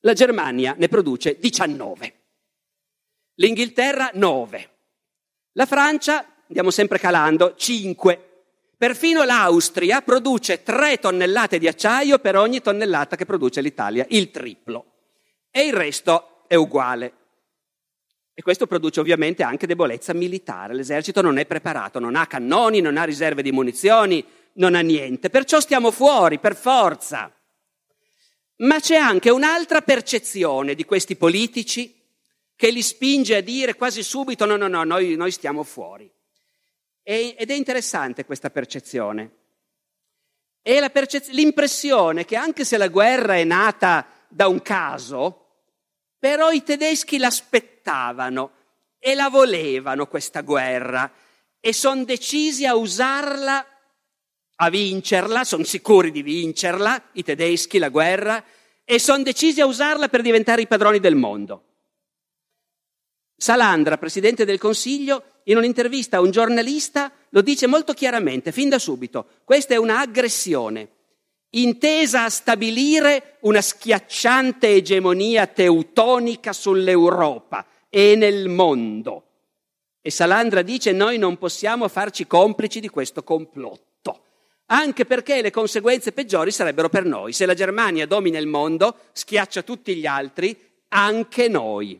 [0.00, 2.14] la Germania ne produce 19,
[3.34, 4.70] l'Inghilterra 9,
[5.52, 12.60] la Francia, andiamo sempre calando, 5, Perfino l'Austria produce 3 tonnellate di acciaio per ogni
[12.60, 14.86] tonnellata che produce l'Italia, il triplo.
[15.52, 17.12] E il resto è uguale.
[18.34, 20.74] E questo produce ovviamente anche debolezza militare.
[20.74, 24.24] L'esercito non è preparato, non ha cannoni, non ha riserve di munizioni,
[24.58, 25.30] non ha niente.
[25.30, 27.32] Perciò stiamo fuori, per forza.
[28.58, 31.94] Ma c'è anche un'altra percezione di questi politici
[32.56, 36.10] che li spinge a dire quasi subito no, no, no, noi, noi stiamo fuori.
[37.02, 39.36] Ed è interessante questa percezione.
[40.60, 45.46] È percez- l'impressione che anche se la guerra è nata da un caso,
[46.18, 48.52] però i tedeschi l'aspettavano
[48.98, 51.10] e la volevano questa guerra
[51.60, 53.77] e sono decisi a usarla
[54.60, 58.42] a vincerla, sono sicuri di vincerla, i tedeschi, la guerra,
[58.84, 61.64] e sono decisi a usarla per diventare i padroni del mondo.
[63.36, 68.78] Salandra, presidente del Consiglio, in un'intervista a un giornalista lo dice molto chiaramente, fin da
[68.78, 70.96] subito, questa è un'aggressione
[71.50, 79.22] intesa a stabilire una schiacciante egemonia teutonica sull'Europa e nel mondo.
[80.00, 83.86] E Salandra dice noi non possiamo farci complici di questo complotto,
[84.70, 87.32] anche perché le conseguenze peggiori sarebbero per noi.
[87.32, 90.56] Se la Germania domina il mondo, schiaccia tutti gli altri,
[90.88, 91.98] anche noi.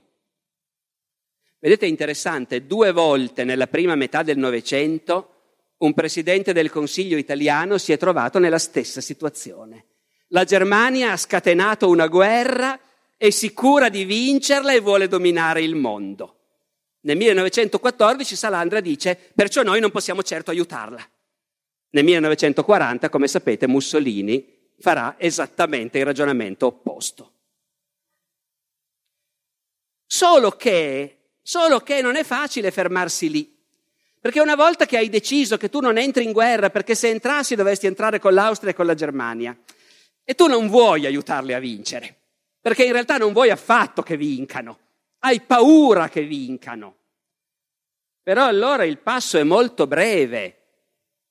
[1.61, 5.33] Vedete, è interessante, due volte nella prima metà del Novecento
[5.79, 9.85] un presidente del Consiglio italiano si è trovato nella stessa situazione.
[10.29, 12.79] La Germania ha scatenato una guerra,
[13.17, 16.35] è sicura di vincerla e vuole dominare il mondo.
[17.03, 21.09] Nel 1914 Salandra dice, perciò noi non possiamo certo aiutarla.
[21.91, 27.33] Nel 1940, come sapete, Mussolini farà esattamente il ragionamento opposto.
[30.07, 33.59] Solo che Solo che non è facile fermarsi lì.
[34.21, 37.55] Perché una volta che hai deciso che tu non entri in guerra, perché se entrassi
[37.55, 39.59] dovresti entrare con l'Austria e con la Germania,
[40.25, 42.15] e tu non vuoi aiutarli a vincere,
[42.61, 44.79] perché in realtà non vuoi affatto che vincano,
[45.21, 46.97] hai paura che vincano.
[48.23, 50.58] Però allora il passo è molto breve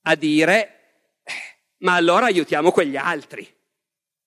[0.08, 0.74] a dire,
[1.78, 3.46] ma allora aiutiamo quegli altri.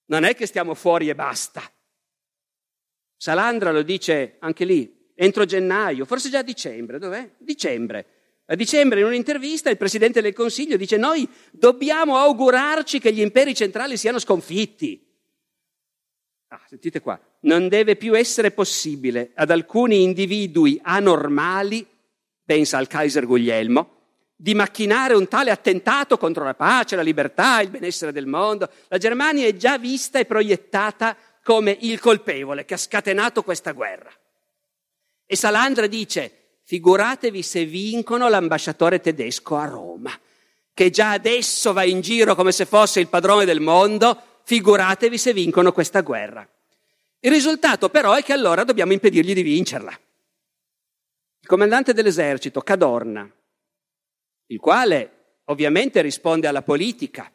[0.05, 1.61] Non è che stiamo fuori e basta.
[3.17, 7.31] Salandra lo dice anche lì, entro gennaio, forse già a dicembre, dov'è?
[7.39, 8.05] Dicembre.
[8.45, 13.55] A dicembre in un'intervista il Presidente del Consiglio dice noi dobbiamo augurarci che gli imperi
[13.55, 15.03] centrali siano sconfitti.
[16.49, 21.87] Ah, sentite qua, non deve più essere possibile ad alcuni individui anormali,
[22.43, 24.00] pensa al Kaiser Guglielmo,
[24.41, 28.67] di macchinare un tale attentato contro la pace, la libertà, il benessere del mondo.
[28.87, 34.09] La Germania è già vista e proiettata come il colpevole che ha scatenato questa guerra.
[35.27, 40.11] E Salandra dice, figuratevi se vincono l'ambasciatore tedesco a Roma,
[40.73, 45.33] che già adesso va in giro come se fosse il padrone del mondo, figuratevi se
[45.33, 46.47] vincono questa guerra.
[47.19, 49.91] Il risultato però è che allora dobbiamo impedirgli di vincerla.
[51.41, 53.31] Il comandante dell'esercito, Cadorna,
[54.51, 57.31] il quale ovviamente risponde alla politica,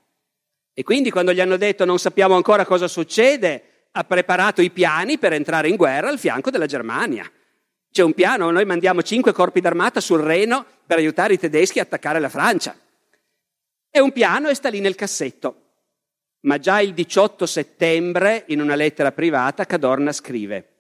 [0.72, 5.18] e quindi quando gli hanno detto non sappiamo ancora cosa succede, ha preparato i piani
[5.18, 7.31] per entrare in guerra al fianco della Germania.
[7.90, 11.83] C'è un piano, noi mandiamo cinque corpi d'armata sul Reno per aiutare i tedeschi a
[11.83, 12.79] attaccare la Francia.
[13.88, 15.62] È un piano e sta lì nel cassetto.
[16.40, 20.74] Ma già il 18 settembre, in una lettera privata, Cadorna scrive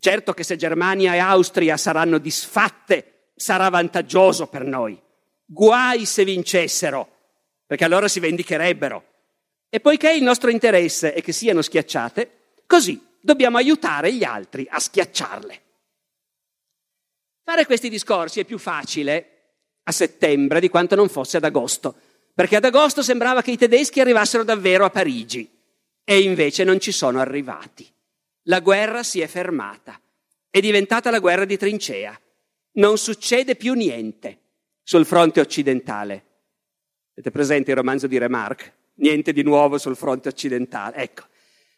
[0.00, 5.00] Certo che se Germania e Austria saranno disfatte, sarà vantaggioso per noi.
[5.44, 7.08] Guai se vincessero,
[7.66, 9.04] perché allora si vendicherebbero.
[9.68, 12.30] E poiché il nostro interesse è che siano schiacciate,
[12.66, 15.60] così dobbiamo aiutare gli altri a schiacciarle.
[17.44, 19.32] Fare questi discorsi è più facile
[19.84, 21.94] a settembre di quanto non fosse ad agosto,
[22.34, 25.48] perché ad agosto sembrava che i tedeschi arrivassero davvero a Parigi
[26.02, 27.88] e invece non ci sono arrivati.
[28.44, 30.00] La guerra si è fermata,
[30.50, 32.18] è diventata la guerra di trincea.
[32.76, 34.38] Non succede più niente
[34.82, 36.24] sul fronte occidentale.
[37.12, 38.72] Avete presente il romanzo di Remarque?
[38.96, 40.96] Niente di nuovo sul fronte occidentale.
[40.96, 41.24] Ecco,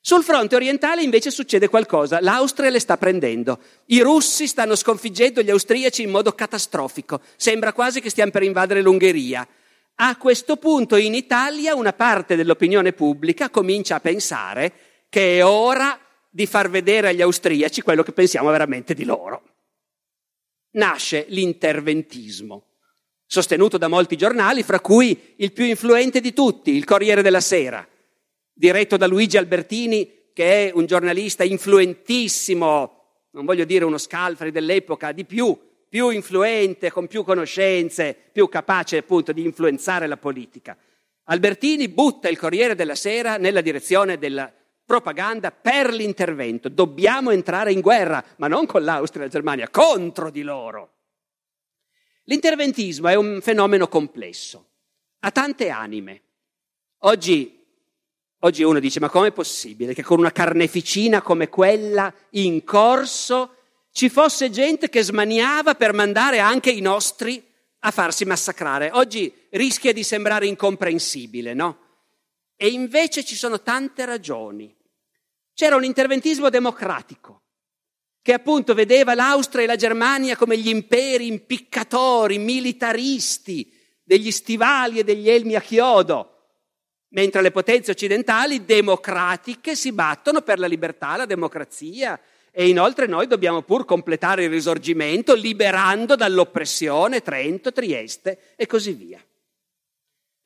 [0.00, 5.50] sul fronte orientale invece succede qualcosa, l'Austria le sta prendendo, i russi stanno sconfiggendo gli
[5.50, 9.46] austriaci in modo catastrofico, sembra quasi che stiamo per invadere l'Ungheria.
[9.96, 14.72] A questo punto in Italia una parte dell'opinione pubblica comincia a pensare
[15.08, 19.57] che è ora di far vedere agli austriaci quello che pensiamo veramente di loro.
[20.78, 22.64] Nasce l'interventismo,
[23.26, 27.86] sostenuto da molti giornali, fra cui il più influente di tutti, il Corriere della Sera
[28.58, 35.12] diretto da Luigi Albertini, che è un giornalista influentissimo, non voglio dire uno scalfari dell'epoca,
[35.12, 35.56] di più,
[35.88, 40.76] più influente, con più conoscenze, più capace appunto di influenzare la politica.
[41.24, 44.52] Albertini butta il Corriere della Sera nella direzione della
[44.88, 46.70] propaganda per l'intervento.
[46.70, 50.94] Dobbiamo entrare in guerra, ma non con l'Austria e la Germania, contro di loro.
[52.24, 54.66] L'interventismo è un fenomeno complesso,
[55.20, 56.22] ha tante anime.
[57.00, 57.54] Oggi
[58.42, 63.56] Oggi uno dice, ma com'è possibile che con una carneficina come quella in corso
[63.90, 67.44] ci fosse gente che smaniava per mandare anche i nostri
[67.80, 68.90] a farsi massacrare?
[68.92, 71.78] Oggi rischia di sembrare incomprensibile, no?
[72.54, 74.72] E invece ci sono tante ragioni.
[75.58, 77.42] C'era un interventismo democratico
[78.22, 83.68] che appunto vedeva l'Austria e la Germania come gli imperi impiccatori, militaristi,
[84.00, 86.50] degli stivali e degli elmi a chiodo,
[87.08, 92.20] mentre le potenze occidentali democratiche si battono per la libertà, la democrazia
[92.52, 99.20] e inoltre noi dobbiamo pur completare il risorgimento liberando dall'oppressione Trento, Trieste e così via.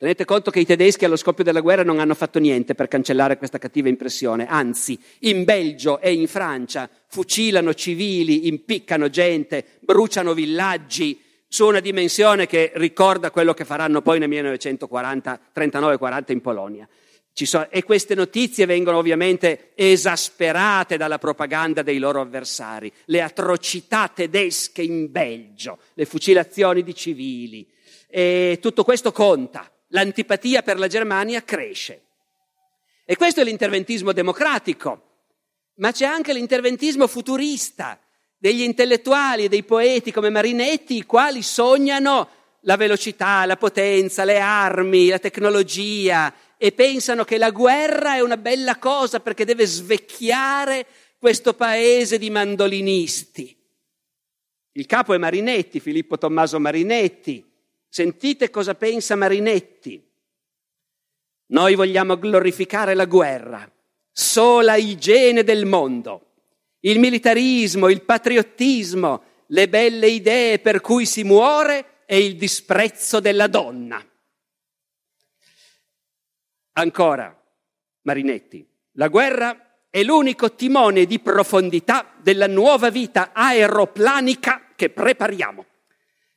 [0.02, 3.38] Tenete conto che i tedeschi allo scoppio della guerra non hanno fatto niente per cancellare
[3.38, 11.22] questa cattiva impressione, anzi, in Belgio e in Francia fucilano civili, impiccano gente, bruciano villaggi
[11.46, 16.88] su una dimensione che ricorda quello che faranno poi nel 1940, 39-40 in Polonia.
[17.32, 24.82] So, e queste notizie vengono ovviamente esasperate dalla propaganda dei loro avversari, le atrocità tedesche
[24.82, 27.68] in Belgio, le fucilazioni di civili.
[28.08, 32.02] E tutto questo conta l'antipatia per la Germania cresce.
[33.04, 35.02] E questo è l'interventismo democratico,
[35.76, 37.98] ma c'è anche l'interventismo futurista
[38.38, 42.28] degli intellettuali e dei poeti come Marinetti, i quali sognano
[42.60, 48.36] la velocità, la potenza, le armi, la tecnologia e pensano che la guerra è una
[48.36, 50.86] bella cosa perché deve svecchiare
[51.18, 53.56] questo paese di mandolinisti.
[54.72, 57.51] Il capo è Marinetti, Filippo Tommaso Marinetti,
[57.94, 60.02] Sentite cosa pensa Marinetti.
[61.48, 63.70] Noi vogliamo glorificare la guerra,
[64.10, 66.30] sola igiene del mondo,
[66.80, 73.46] il militarismo, il patriottismo, le belle idee per cui si muore e il disprezzo della
[73.46, 74.02] donna.
[76.72, 77.44] Ancora,
[78.04, 85.66] Marinetti, la guerra è l'unico timone di profondità della nuova vita aeroplanica che prepariamo.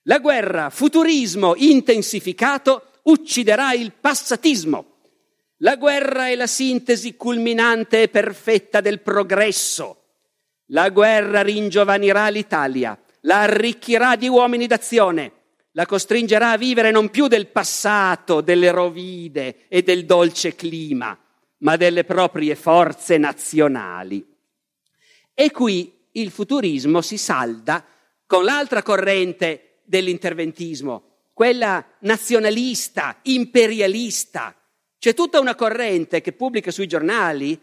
[0.08, 4.98] La guerra, futurismo intensificato, ucciderà il passatismo.
[5.58, 10.04] La guerra è la sintesi culminante e perfetta del progresso.
[10.68, 15.32] La guerra ringiovanirà l'Italia, la arricchirà di uomini d'azione,
[15.72, 21.18] la costringerà a vivere non più del passato, delle rovide e del dolce clima,
[21.60, 24.24] ma delle proprie forze nazionali.
[25.34, 27.84] E qui il futurismo si salda
[28.28, 34.56] con l'altra corrente dell'interventismo, quella nazionalista, imperialista.
[34.98, 37.60] C'è tutta una corrente che pubblica sui giornali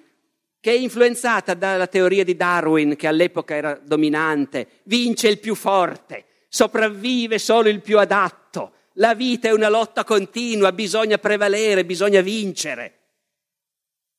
[0.61, 6.25] che è influenzata dalla teoria di Darwin, che all'epoca era dominante, vince il più forte,
[6.49, 12.99] sopravvive solo il più adatto, la vita è una lotta continua, bisogna prevalere, bisogna vincere.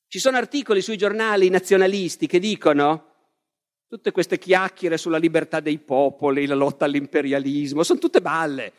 [0.08, 3.13] Ci sono articoli sui giornali nazionalisti che dicono
[3.94, 8.74] Tutte queste chiacchiere sulla libertà dei popoli, la lotta all'imperialismo, sono tutte balle.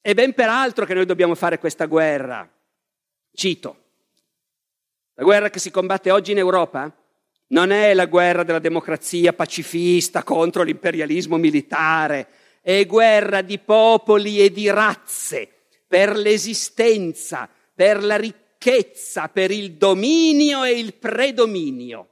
[0.00, 2.48] E ben peraltro che noi dobbiamo fare questa guerra.
[3.32, 3.76] Cito,
[5.14, 6.88] la guerra che si combatte oggi in Europa
[7.48, 12.28] non è la guerra della democrazia pacifista contro l'imperialismo militare,
[12.60, 15.48] è guerra di popoli e di razze
[15.84, 22.10] per l'esistenza, per la ricchezza, per il dominio e il predominio.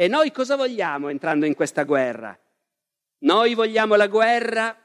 [0.00, 2.38] E noi cosa vogliamo entrando in questa guerra?
[3.22, 4.80] Noi vogliamo la guerra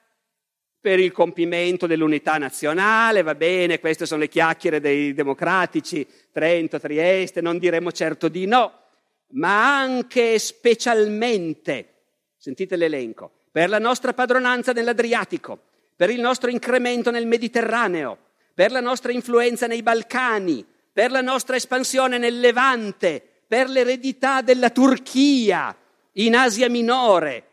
[0.82, 7.42] per il compimento dell'unità nazionale, va bene, queste sono le chiacchiere dei democratici, Trento, Trieste,
[7.42, 8.86] non diremo certo di no,
[9.34, 11.94] ma anche e specialmente,
[12.36, 15.60] sentite l'elenco, per la nostra padronanza nell'Adriatico,
[15.96, 18.18] per il nostro incremento nel Mediterraneo,
[18.56, 24.72] per la nostra influenza nei Balcani, per la nostra espansione nel Levante, per l'eredità della
[24.72, 25.78] Turchia
[26.14, 27.52] in Asia Minore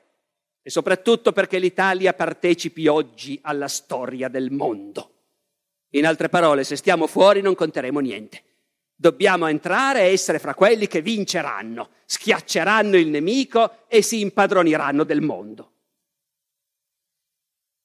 [0.62, 5.10] e soprattutto perché l'Italia partecipi oggi alla storia del mondo.
[5.90, 8.42] In altre parole, se stiamo fuori non conteremo niente.
[8.94, 15.20] Dobbiamo entrare e essere fra quelli che vinceranno, schiacceranno il nemico e si impadroniranno del
[15.20, 15.72] mondo.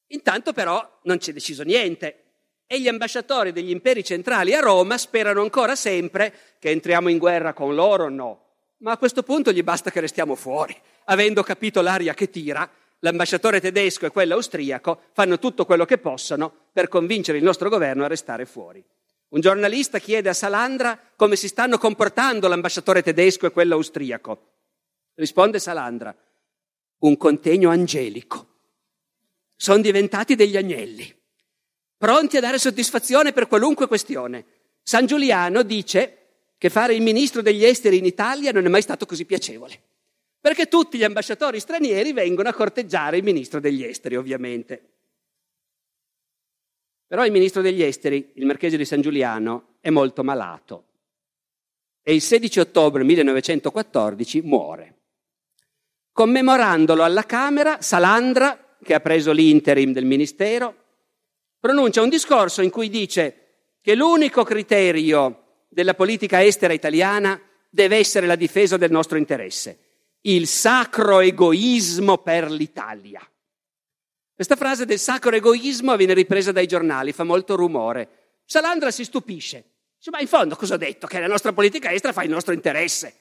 [0.07, 2.24] Intanto però non c'è deciso niente
[2.67, 7.53] e gli ambasciatori degli imperi centrali a Roma sperano ancora sempre che entriamo in guerra
[7.53, 8.43] con loro o no.
[8.77, 10.75] Ma a questo punto gli basta che restiamo fuori.
[11.05, 16.51] Avendo capito l'aria che tira, l'ambasciatore tedesco e quello austriaco fanno tutto quello che possono
[16.71, 18.83] per convincere il nostro governo a restare fuori.
[19.29, 24.53] Un giornalista chiede a Salandra come si stanno comportando l'ambasciatore tedesco e quello austriaco.
[25.15, 26.15] Risponde Salandra,
[26.99, 28.47] un contegno angelico.
[29.55, 31.23] Sono diventati degli agnelli
[31.97, 34.45] pronti a dare soddisfazione per qualunque questione.
[34.81, 36.17] San Giuliano dice
[36.57, 39.79] che fare il ministro degli esteri in Italia non è mai stato così piacevole,
[40.39, 44.89] perché tutti gli ambasciatori stranieri vengono a corteggiare il ministro degli esteri, ovviamente.
[47.07, 50.85] Però il ministro degli esteri, il marchese di San Giuliano, è molto malato
[52.07, 54.93] e il 16 ottobre 1914 muore.
[56.11, 60.84] Commemorandolo alla Camera, Salandra, che ha preso l'interim del ministero,
[61.65, 67.41] pronuncia un discorso in cui dice che l'unico criterio della politica estera italiana
[67.71, 69.79] deve essere la difesa del nostro interesse,
[70.21, 73.27] il sacro egoismo per l'Italia.
[74.35, 78.41] Questa frase del sacro egoismo viene ripresa dai giornali, fa molto rumore.
[78.45, 79.63] Salandra si stupisce.
[79.97, 81.07] Dice, ma in fondo cosa ho detto?
[81.07, 83.11] Che la nostra politica estera fa il nostro interesse.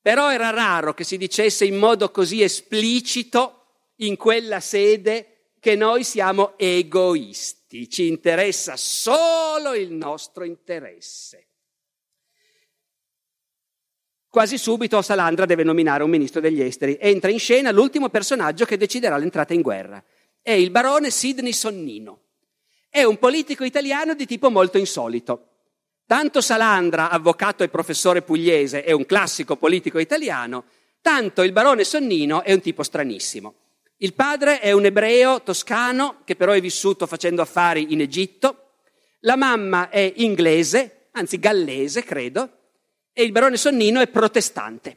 [0.00, 3.66] Però era raro che si dicesse in modo così esplicito
[3.98, 5.31] in quella sede
[5.62, 11.46] che noi siamo egoisti, ci interessa solo il nostro interesse.
[14.26, 16.98] Quasi subito Salandra deve nominare un ministro degli esteri.
[17.00, 20.02] Entra in scena l'ultimo personaggio che deciderà l'entrata in guerra.
[20.42, 22.22] È il barone Sidney Sonnino.
[22.88, 25.46] È un politico italiano di tipo molto insolito.
[26.06, 30.64] Tanto Salandra, avvocato e professore pugliese, è un classico politico italiano,
[31.00, 33.61] tanto il barone Sonnino è un tipo stranissimo.
[34.02, 38.70] Il padre è un ebreo toscano che però è vissuto facendo affari in Egitto,
[39.20, 42.50] la mamma è inglese, anzi gallese credo,
[43.12, 44.96] e il barone Sonnino è protestante,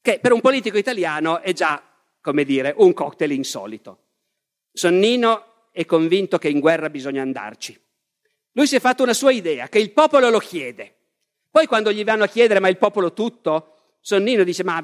[0.00, 1.82] che per un politico italiano è già,
[2.20, 3.98] come dire, un cocktail insolito.
[4.72, 7.76] Sonnino è convinto che in guerra bisogna andarci.
[8.52, 10.94] Lui si è fatto una sua idea, che il popolo lo chiede.
[11.50, 14.80] Poi quando gli vanno a chiedere ma il popolo tutto, Sonnino dice ma,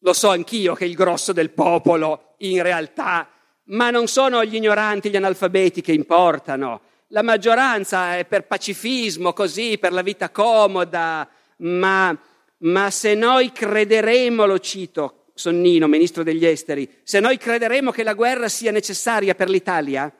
[0.00, 3.28] lo so anch'io che il grosso del popolo in realtà,
[3.64, 6.80] ma non sono gli ignoranti, gli analfabeti che importano.
[7.08, 11.28] La maggioranza è per pacifismo, così, per la vita comoda,
[11.58, 12.16] ma,
[12.58, 18.14] ma se noi crederemo, lo cito, Sonnino, ministro degli esteri, se noi crederemo che la
[18.14, 20.12] guerra sia necessaria per l'Italia,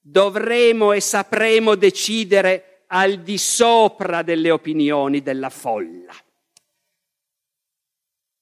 [0.00, 6.14] dovremo e sapremo decidere al di sopra delle opinioni della folla.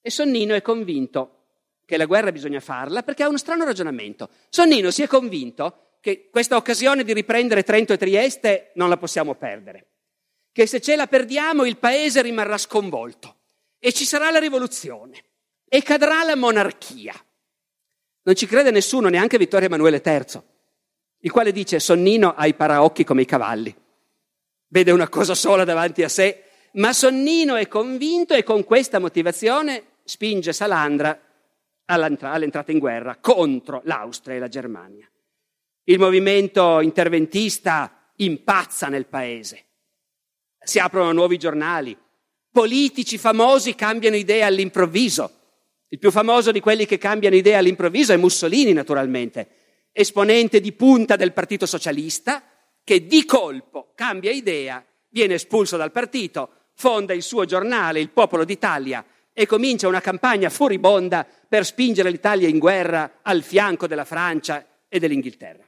[0.01, 1.37] E Sonnino è convinto
[1.85, 4.29] che la guerra bisogna farla perché ha uno strano ragionamento.
[4.49, 9.35] Sonnino si è convinto che questa occasione di riprendere Trento e Trieste non la possiamo
[9.35, 9.85] perdere
[10.51, 13.35] che se ce la perdiamo il paese rimarrà sconvolto
[13.79, 15.23] e ci sarà la rivoluzione
[15.67, 17.13] e cadrà la monarchia.
[18.23, 20.41] Non ci crede nessuno, neanche Vittorio Emanuele III,
[21.19, 23.73] il quale dice Sonnino ha i paraocchi come i cavalli,
[24.67, 26.43] vede una cosa sola davanti a sé,
[26.73, 31.19] ma Sonnino è convinto e con questa motivazione spinge Salandra
[31.85, 35.09] all'entrata in guerra contro l'Austria e la Germania.
[35.83, 39.65] Il movimento interventista impazza nel paese
[40.63, 41.97] si aprono nuovi giornali,
[42.51, 45.39] politici famosi cambiano idea all'improvviso.
[45.87, 49.49] Il più famoso di quelli che cambiano idea all'improvviso è Mussolini, naturalmente,
[49.91, 52.43] esponente di punta del Partito Socialista,
[52.83, 58.45] che di colpo cambia idea, viene espulso dal partito, fonda il suo giornale, Il Popolo
[58.45, 59.03] d'Italia,
[59.41, 64.99] e comincia una campagna furibonda per spingere l'Italia in guerra al fianco della Francia e
[64.99, 65.67] dell'Inghilterra.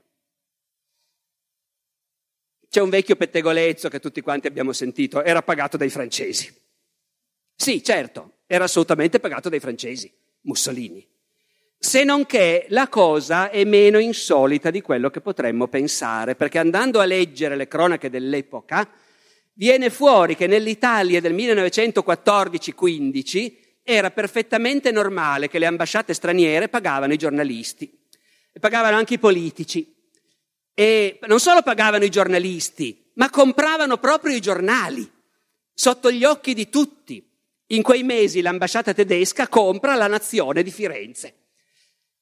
[2.69, 6.55] C'è un vecchio pettegolezzo che tutti quanti abbiamo sentito, era pagato dai francesi.
[7.55, 11.03] Sì, certo, era assolutamente pagato dai francesi, Mussolini.
[11.75, 16.99] Se non che la cosa è meno insolita di quello che potremmo pensare, perché andando
[16.99, 18.87] a leggere le cronache dell'epoca,
[19.53, 27.17] viene fuori che nell'Italia del 1914-15 era perfettamente normale che le ambasciate straniere pagavano i
[27.17, 27.91] giornalisti
[28.51, 29.93] e pagavano anche i politici.
[30.73, 35.09] E non solo pagavano i giornalisti, ma compravano proprio i giornali,
[35.73, 37.29] sotto gli occhi di tutti.
[37.67, 41.35] In quei mesi l'ambasciata tedesca compra la nazione di Firenze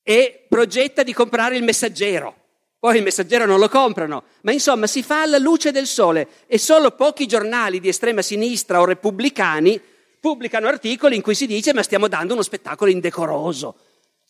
[0.03, 2.37] e progetta di comprare il messaggero.
[2.79, 6.57] Poi il messaggero non lo comprano, ma insomma si fa alla luce del sole e
[6.57, 9.79] solo pochi giornali di estrema sinistra o repubblicani
[10.21, 13.75] pubblicano articoli in cui si dice ma stiamo dando uno spettacolo indecoroso,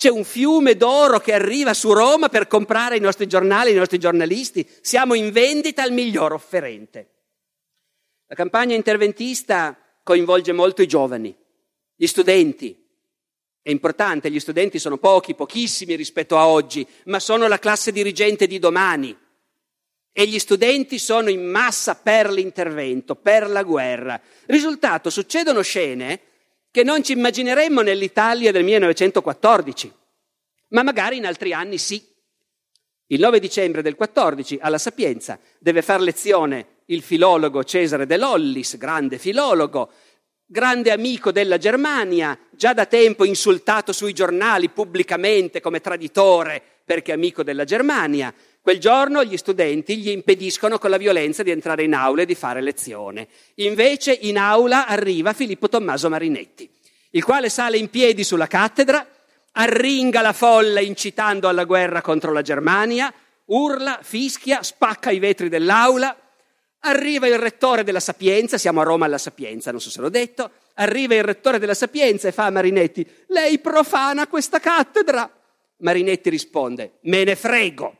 [0.02, 4.00] c'è un fiume d'oro che arriva su Roma per comprare i nostri giornali, i nostri
[4.00, 4.68] giornalisti.
[4.82, 7.10] Siamo in vendita al miglior offerente.
[8.26, 11.36] La campagna interventista coinvolge molto i giovani,
[11.96, 12.76] gli studenti.
[13.62, 18.48] È importante, gli studenti sono pochi, pochissimi rispetto a oggi, ma sono la classe dirigente
[18.48, 19.16] di domani.
[20.14, 24.20] E gli studenti sono in massa per l'intervento, per la guerra.
[24.46, 26.20] Risultato, succedono scene
[26.72, 29.92] che non ci immagineremmo nell'Italia del 1914,
[30.70, 32.04] ma magari in altri anni sì.
[33.08, 38.78] Il 9 dicembre del 14 alla Sapienza deve far lezione il filologo Cesare De Lollis,
[38.78, 39.92] grande filologo,
[40.46, 47.44] grande amico della Germania, già da tempo insultato sui giornali pubblicamente come traditore perché amico
[47.44, 52.22] della Germania, Quel giorno gli studenti gli impediscono con la violenza di entrare in aula
[52.22, 53.28] e di fare lezione.
[53.56, 56.70] Invece in aula arriva Filippo Tommaso Marinetti,
[57.12, 59.04] il quale sale in piedi sulla cattedra,
[59.54, 63.12] arringa la folla incitando alla guerra contro la Germania,
[63.46, 66.16] urla, fischia, spacca i vetri dell'aula,
[66.82, 70.52] arriva il rettore della Sapienza, siamo a Roma alla Sapienza, non so se l'ho detto,
[70.76, 75.28] arriva il rettore della Sapienza e fa a Marinetti, lei profana questa cattedra.
[75.78, 77.96] Marinetti risponde, me ne frego.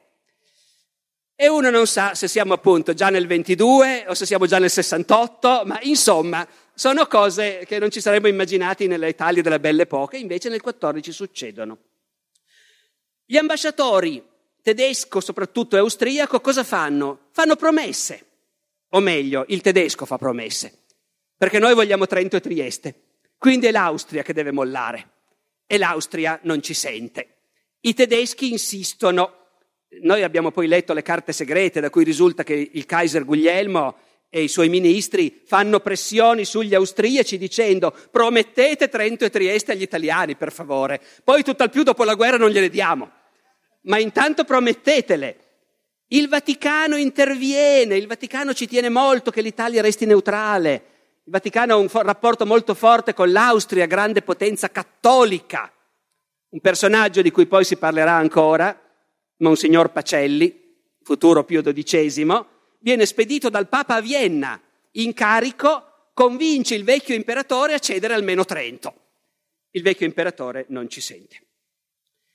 [1.42, 4.70] E uno non sa se siamo appunto già nel 22 o se siamo già nel
[4.70, 10.50] 68, ma insomma sono cose che non ci saremmo immaginati nell'Italia della belle epoca, invece
[10.50, 11.80] nel 14 succedono.
[13.26, 14.24] Gli ambasciatori
[14.62, 17.30] tedesco soprattutto e austriaco cosa fanno?
[17.32, 18.26] Fanno promesse,
[18.90, 20.82] o meglio, il tedesco fa promesse,
[21.36, 23.02] perché noi vogliamo Trento e Trieste,
[23.40, 25.10] quindi è l'Austria che deve mollare
[25.66, 27.38] e l'Austria non ci sente.
[27.80, 29.41] I tedeschi insistono,
[30.02, 33.96] noi abbiamo poi letto le carte segrete da cui risulta che il Kaiser Guglielmo
[34.30, 40.36] e i suoi ministri fanno pressioni sugli austriaci dicendo promettete Trento e Trieste agli italiani,
[40.36, 43.20] per favore, poi tutt'al più dopo la guerra non gliele diamo
[43.84, 45.38] ma intanto promettetele.
[46.08, 50.74] Il Vaticano interviene, il Vaticano ci tiene molto che l'Italia resti neutrale.
[51.24, 55.72] Il Vaticano ha un fo- rapporto molto forte con l'Austria, grande potenza cattolica.
[56.50, 58.78] Un personaggio di cui poi si parlerà ancora,
[59.42, 62.46] Monsignor Pacelli, futuro Pio XII,
[62.80, 64.60] viene spedito dal Papa a Vienna,
[64.92, 68.94] in carico, convince il vecchio imperatore a cedere almeno Trento.
[69.72, 71.38] Il vecchio imperatore non ci sente.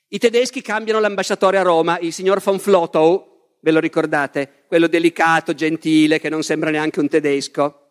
[0.08, 4.64] I tedeschi cambiano l'ambasciatore a Roma, il signor von Flotow, ve lo ricordate?
[4.66, 7.82] Quello delicato, gentile, che non sembra neanche un tedesco.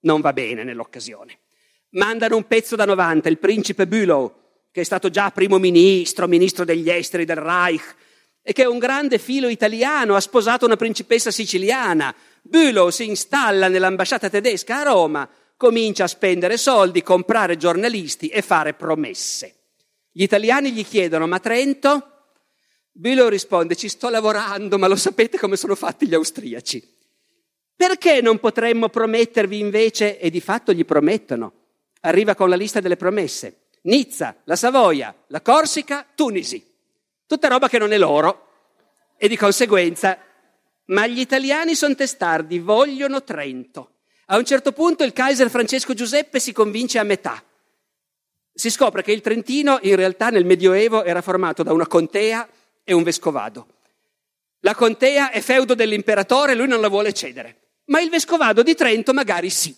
[0.00, 1.38] Non va bene nell'occasione.
[1.90, 6.64] Mandano un pezzo da 90, il principe Bülow, che è stato già primo ministro, ministro
[6.64, 7.96] degli esteri del Reich,
[8.42, 12.14] e che è un grande filo italiano, ha sposato una principessa siciliana.
[12.42, 18.74] Bülow si installa nell'ambasciata tedesca a Roma, comincia a spendere soldi, comprare giornalisti e fare
[18.74, 19.54] promesse.
[20.10, 22.08] Gli italiani gli chiedono, ma Trento?
[22.90, 26.96] Bülow risponde, ci sto lavorando, ma lo sapete come sono fatti gli austriaci.
[27.76, 31.52] Perché non potremmo promettervi invece, e di fatto gli promettono,
[32.00, 36.71] arriva con la lista delle promesse, Nizza, la Savoia, la Corsica, Tunisi.
[37.32, 38.48] Tutta roba che non è loro
[39.16, 40.18] e di conseguenza,
[40.88, 43.92] ma gli italiani sono testardi, vogliono Trento.
[44.26, 47.42] A un certo punto il Kaiser Francesco Giuseppe si convince a metà
[48.54, 52.46] si scopre che il Trentino in realtà nel Medioevo era formato da una contea
[52.84, 53.66] e un vescovado.
[54.60, 59.14] La contea è feudo dell'imperatore lui non la vuole cedere, ma il vescovado di Trento
[59.14, 59.74] magari sì.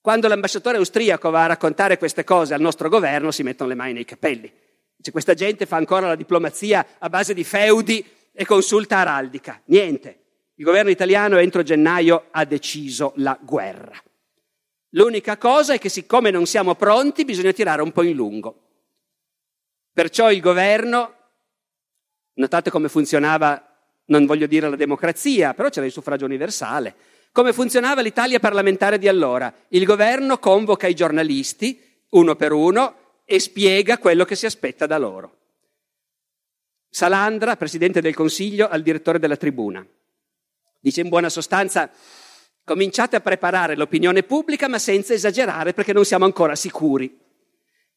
[0.00, 3.94] Quando l'ambasciatore austriaco va a raccontare queste cose al nostro governo si mettono le mani
[3.94, 4.66] nei capelli.
[4.98, 9.62] Dice, questa gente fa ancora la diplomazia a base di feudi e consulta araldica.
[9.66, 10.22] Niente.
[10.54, 13.96] Il governo italiano entro gennaio ha deciso la guerra.
[14.90, 18.62] L'unica cosa è che siccome non siamo pronti bisogna tirare un po' in lungo.
[19.92, 21.14] Perciò il governo,
[22.34, 23.62] notate come funzionava,
[24.06, 26.94] non voglio dire la democrazia, però c'era il suffragio universale,
[27.30, 29.52] come funzionava l'Italia parlamentare di allora.
[29.68, 31.80] Il governo convoca i giornalisti,
[32.10, 35.36] uno per uno, e spiega quello che si aspetta da loro.
[36.88, 39.86] Salandra, presidente del Consiglio, al direttore della tribuna.
[40.80, 41.90] Dice in buona sostanza,
[42.68, 47.18] Cominciate a preparare l'opinione pubblica, ma senza esagerare perché non siamo ancora sicuri.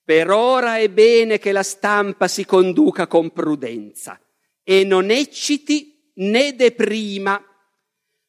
[0.02, 4.18] Per ora è bene che la stampa si conduca con prudenza
[4.64, 7.44] e non ecciti né deprima.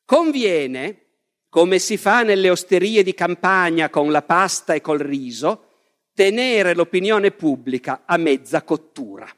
[0.05, 1.03] Conviene,
[1.49, 5.72] come si fa nelle osterie di campagna con la pasta e col riso,
[6.15, 9.29] tenere l'opinione pubblica a mezza cottura.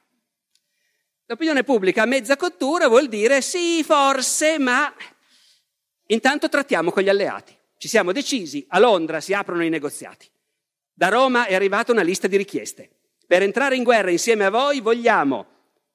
[1.27, 4.93] L'opinione pubblica a mezza cottura vuol dire sì, forse, ma
[6.09, 7.57] Intanto trattiamo con gli alleati.
[7.79, 10.29] Ci siamo decisi, a Londra si aprono i negoziati.
[10.93, 12.91] Da Roma è arrivata una lista di richieste.
[13.27, 15.47] Per entrare in guerra insieme a voi vogliamo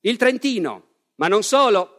[0.02, 1.98] il Trentino, ma non solo,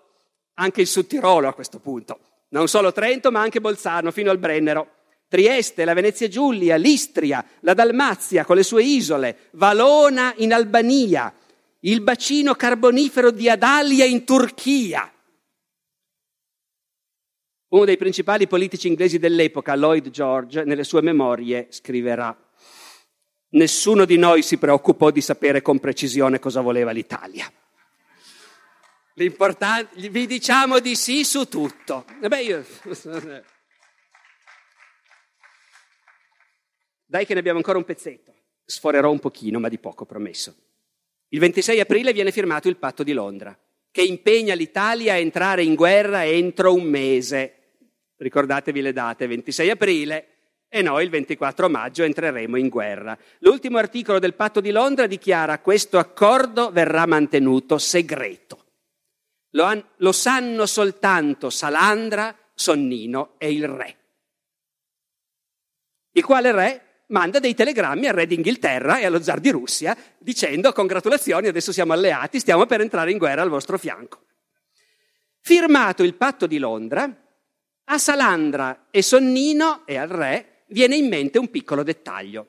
[0.54, 2.18] anche il Sud Tirolo a questo punto.
[2.48, 4.99] Non solo Trento, ma anche Bolzano fino al Brennero.
[5.30, 11.32] Trieste, la Venezia Giulia, l'Istria, la Dalmazia con le sue isole, Valona in Albania,
[11.82, 15.08] il bacino carbonifero di Adalia in Turchia.
[17.68, 22.36] Uno dei principali politici inglesi dell'epoca, Lloyd George, nelle sue memorie scriverà
[23.50, 27.48] Nessuno di noi si preoccupò di sapere con precisione cosa voleva l'Italia.
[29.14, 32.04] L'importante, vi diciamo di sì su tutto.
[32.20, 32.64] Beh, io...
[37.10, 38.32] Dai che ne abbiamo ancora un pezzetto.
[38.64, 40.54] Sforerò un pochino, ma di poco, promesso.
[41.28, 43.58] Il 26 aprile viene firmato il patto di Londra,
[43.90, 47.54] che impegna l'Italia a entrare in guerra entro un mese
[48.20, 50.26] ricordatevi le date, 26 aprile,
[50.68, 53.18] e noi il 24 maggio entreremo in guerra.
[53.38, 58.66] L'ultimo articolo del patto di Londra dichiara questo accordo verrà mantenuto segreto.
[59.50, 63.96] Lo, han, lo sanno soltanto Salandra, Sonnino e il re.
[66.12, 70.72] Il quale re manda dei telegrammi al re d'Inghilterra e allo zar di Russia dicendo
[70.72, 74.24] congratulazioni, adesso siamo alleati, stiamo per entrare in guerra al vostro fianco.
[75.40, 77.12] Firmato il patto di Londra,
[77.84, 82.48] a Salandra e Sonnino e al re viene in mente un piccolo dettaglio.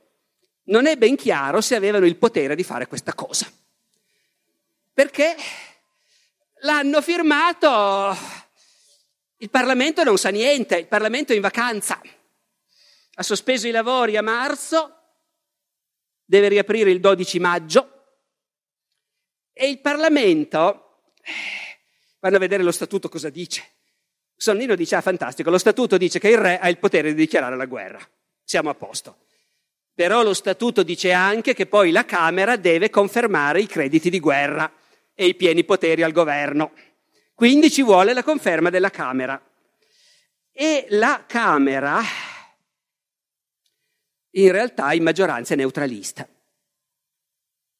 [0.65, 3.51] Non è ben chiaro se avevano il potere di fare questa cosa.
[4.93, 5.35] Perché
[6.61, 8.15] l'hanno firmato,
[9.37, 11.99] il Parlamento non sa niente, il Parlamento è in vacanza
[13.13, 14.97] ha sospeso i lavori a marzo,
[16.23, 18.03] deve riaprire il 12 maggio
[19.51, 21.03] e il Parlamento,
[22.19, 23.63] vanno a vedere lo statuto cosa dice.
[24.35, 27.55] Sonnino dice, ah fantastico, lo statuto dice che il re ha il potere di dichiarare
[27.55, 27.99] la guerra,
[28.43, 29.25] siamo a posto.
[29.93, 34.71] Però lo statuto dice anche che poi la Camera deve confermare i crediti di guerra
[35.13, 36.71] e i pieni poteri al governo.
[37.35, 39.39] Quindi ci vuole la conferma della Camera.
[40.51, 42.01] E la Camera
[44.31, 46.27] in realtà in maggioranza è neutralista.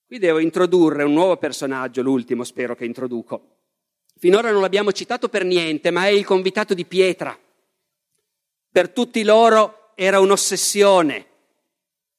[0.06, 3.60] Qui devo introdurre un nuovo personaggio, l'ultimo spero che introduco.
[4.18, 7.38] Finora non l'abbiamo citato per niente, ma è il convitato di pietra.
[8.70, 11.26] Per tutti loro era un'ossessione.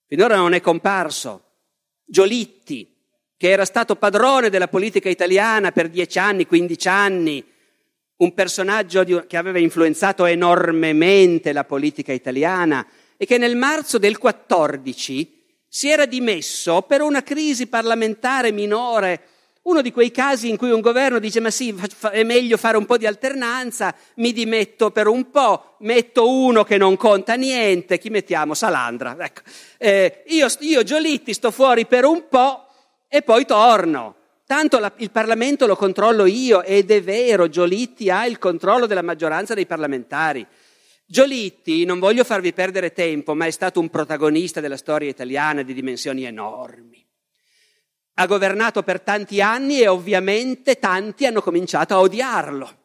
[0.07, 1.45] Finora non è comparso.
[2.05, 2.93] Giolitti,
[3.37, 7.45] che era stato padrone della politica italiana per dieci anni, quindici anni,
[8.16, 12.87] un personaggio di, che aveva influenzato enormemente la politica italiana,
[13.23, 19.20] e che nel marzo del 14 si era dimesso per una crisi parlamentare minore,
[19.62, 21.73] uno di quei casi in cui un governo dice ma sì,
[22.11, 26.77] è meglio fare un po' di alternanza, mi dimetto per un po', metto uno che
[26.79, 28.55] non conta niente, chi mettiamo?
[28.55, 29.14] Salandra.
[29.16, 29.43] Ecco.
[29.79, 32.66] Eh, io, io, Giolitti, sto fuori per un po'
[33.07, 34.16] e poi torno.
[34.45, 39.01] Tanto la, il Parlamento lo controllo io ed è vero, Giolitti ha il controllo della
[39.01, 40.45] maggioranza dei parlamentari.
[41.13, 45.75] Giolitti, non voglio farvi perdere tempo, ma è stato un protagonista della storia italiana di
[45.75, 47.07] dimensioni enormi.
[48.15, 52.79] Ha governato per tanti anni e ovviamente tanti hanno cominciato a odiarlo.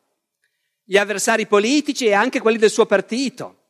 [0.84, 3.68] Gli avversari politici e anche quelli del suo partito.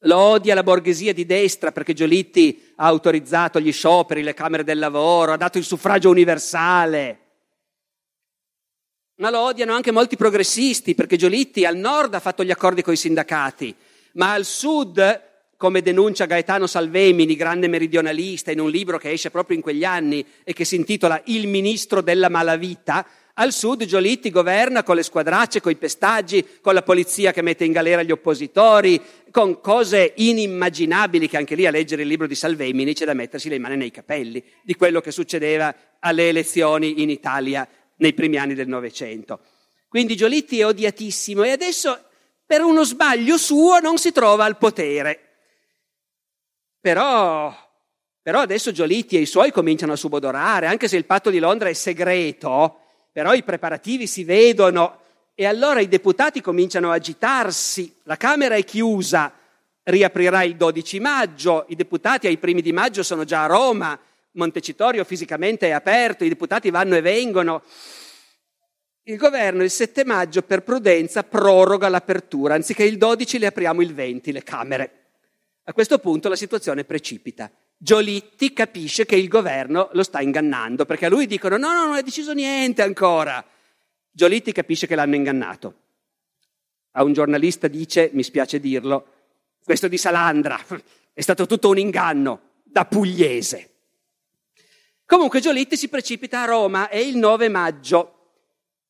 [0.00, 4.78] Lo odia la borghesia di destra perché Giolitti ha autorizzato gli scioperi, le camere del
[4.78, 7.21] lavoro, ha dato il suffragio universale
[9.22, 12.92] ma lo odiano anche molti progressisti, perché Giolitti al nord ha fatto gli accordi con
[12.92, 13.72] i sindacati,
[14.14, 15.20] ma al sud,
[15.56, 20.26] come denuncia Gaetano Salvemini, grande meridionalista, in un libro che esce proprio in quegli anni
[20.42, 25.60] e che si intitola Il ministro della malavita, al sud Giolitti governa con le squadracce,
[25.60, 29.00] con i pestaggi, con la polizia che mette in galera gli oppositori,
[29.30, 33.48] con cose inimmaginabili che anche lì a leggere il libro di Salvemini c'è da mettersi
[33.48, 37.66] le mani nei capelli di quello che succedeva alle elezioni in Italia
[38.02, 39.40] nei primi anni del Novecento.
[39.88, 41.98] Quindi Giolitti è odiatissimo e adesso
[42.44, 45.20] per uno sbaglio suo non si trova al potere.
[46.80, 47.54] Però,
[48.20, 51.68] però adesso Giolitti e i suoi cominciano a subodorare, anche se il patto di Londra
[51.68, 52.80] è segreto,
[53.12, 55.00] però i preparativi si vedono
[55.34, 59.32] e allora i deputati cominciano a agitarsi, la Camera è chiusa,
[59.84, 63.98] riaprirà il 12 maggio, i deputati ai primi di maggio sono già a Roma,
[64.32, 67.62] Montecitorio fisicamente è aperto, i deputati vanno e vengono.
[69.04, 73.92] Il governo il 7 maggio per prudenza proroga l'apertura, anziché il 12 le apriamo il
[73.92, 75.02] 20 le Camere.
[75.64, 77.50] A questo punto la situazione precipita.
[77.76, 81.96] Giolitti capisce che il governo lo sta ingannando, perché a lui dicono no, no, non
[81.96, 83.44] è deciso niente ancora.
[84.10, 85.74] Giolitti capisce che l'hanno ingannato.
[86.92, 89.06] A un giornalista dice, mi spiace dirlo,
[89.64, 90.58] questo di Salandra
[91.12, 93.71] è stato tutto un inganno da pugliese.
[95.12, 98.30] Comunque Giolitti si precipita a Roma, è il 9 maggio.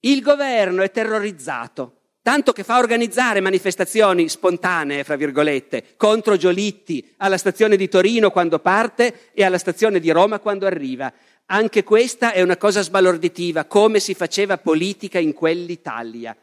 [0.03, 7.37] Il governo è terrorizzato, tanto che fa organizzare manifestazioni spontanee, fra virgolette, contro Giolitti alla
[7.39, 11.13] stazione di Torino quando parte e alla stazione di Roma quando arriva.
[11.47, 16.37] Anche questa è una cosa sbalorditiva, come si faceva politica in quell'Italia.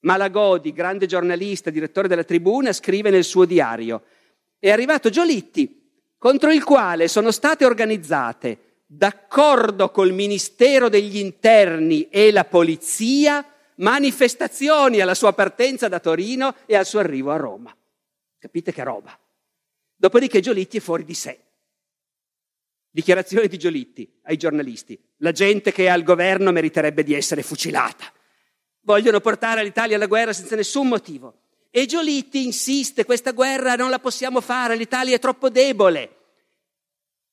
[0.00, 4.02] Malagodi, grande giornalista, direttore della tribuna, scrive nel suo diario,
[4.58, 5.88] è arrivato Giolitti,
[6.18, 13.44] contro il quale sono state organizzate d'accordo col Ministero degli Interni e la Polizia,
[13.76, 17.76] manifestazioni alla sua partenza da Torino e al suo arrivo a Roma.
[18.38, 19.18] Capite che roba?
[19.96, 21.38] Dopodiché Giolitti è fuori di sé.
[22.90, 24.98] Dichiarazione di Giolitti ai giornalisti.
[25.16, 28.04] La gente che è al governo meriterebbe di essere fucilata.
[28.82, 31.40] Vogliono portare l'Italia alla guerra senza nessun motivo.
[31.70, 36.13] E Giolitti insiste, questa guerra non la possiamo fare, l'Italia è troppo debole.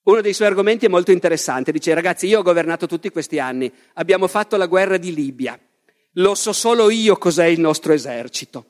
[0.04, 3.72] Uno dei suoi argomenti è molto interessante, dice ragazzi io ho governato tutti questi anni,
[3.94, 5.60] abbiamo fatto la guerra di Libia,
[6.16, 8.66] Lo so solo io cos'è il nostro esercito.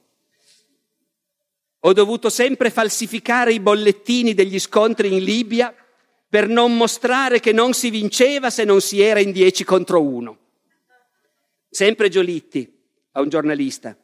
[1.79, 5.73] Ho dovuto sempre falsificare i bollettini degli scontri in Libia
[6.29, 10.37] per non mostrare che non si vinceva se non si era in dieci contro uno.
[11.69, 12.71] Sempre Giolitti,
[13.13, 13.97] a un giornalista.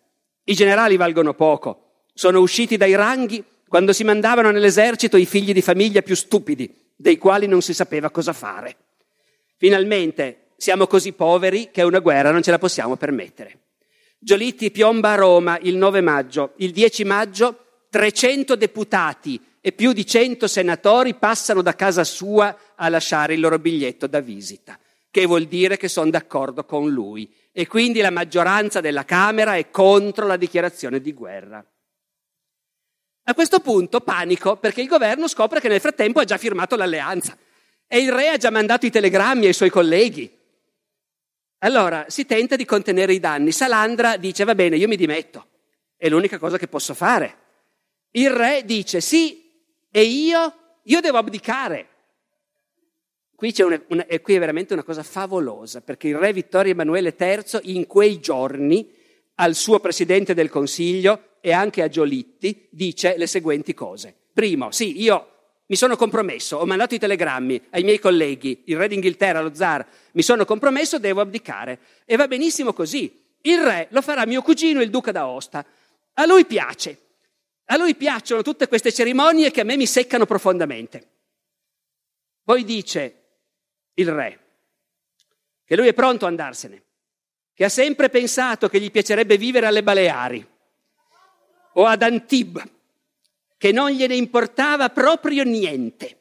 [0.45, 2.05] I generali valgono poco.
[2.13, 7.17] Sono usciti dai ranghi quando si mandavano nell'esercito i figli di famiglia più stupidi, dei
[7.17, 8.75] quali non si sapeva cosa fare.
[9.55, 13.59] Finalmente siamo così poveri che una guerra non ce la possiamo permettere.
[14.19, 16.53] Giolitti piomba a Roma il 9 maggio.
[16.57, 22.89] Il 10 maggio 300 deputati e più di 100 senatori passano da casa sua a
[22.89, 24.79] lasciare il loro biglietto da visita,
[25.11, 27.31] che vuol dire che sono d'accordo con lui.
[27.51, 31.63] E quindi la maggioranza della Camera è contro la dichiarazione di guerra.
[33.29, 37.37] A questo punto panico perché il governo scopre che nel frattempo ha già firmato l'alleanza
[37.85, 40.33] e il re ha già mandato i telegrammi ai suoi colleghi.
[41.59, 43.51] Allora si tenta di contenere i danni.
[43.51, 45.45] Salandra dice va bene, io mi dimetto,
[45.97, 47.37] è l'unica cosa che posso fare.
[48.11, 49.51] Il re dice sì,
[49.91, 50.79] e io?
[50.83, 51.89] Io devo abdicare.
[53.35, 57.75] Qui, una, una, qui è veramente una cosa favolosa, perché il re Vittorio Emanuele III
[57.75, 58.89] in quei giorni
[59.35, 64.13] al suo presidente del Consiglio e anche a Giolitti dice le seguenti cose.
[64.33, 68.89] Primo, sì, io mi sono compromesso, ho mandato i telegrammi ai miei colleghi, il re
[68.89, 71.79] d'Inghilterra, lo zar, mi sono compromesso, devo abdicare.
[72.03, 73.23] E va benissimo così.
[73.43, 75.65] Il re lo farà mio cugino, il duca d'Aosta.
[76.15, 76.99] A lui piace.
[77.67, 81.11] A lui piacciono tutte queste cerimonie che a me mi seccano profondamente.
[82.43, 83.23] Poi dice
[83.93, 84.39] il re
[85.63, 86.83] che lui è pronto ad andarsene,
[87.53, 90.55] che ha sempre pensato che gli piacerebbe vivere alle Baleari
[91.77, 92.63] o ad Antibes,
[93.57, 96.17] che non gliene importava proprio niente.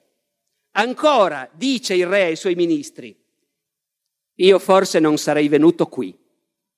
[0.73, 3.15] Ancora dice il re ai suoi ministri,
[4.39, 6.17] io forse non sarei venuto qui,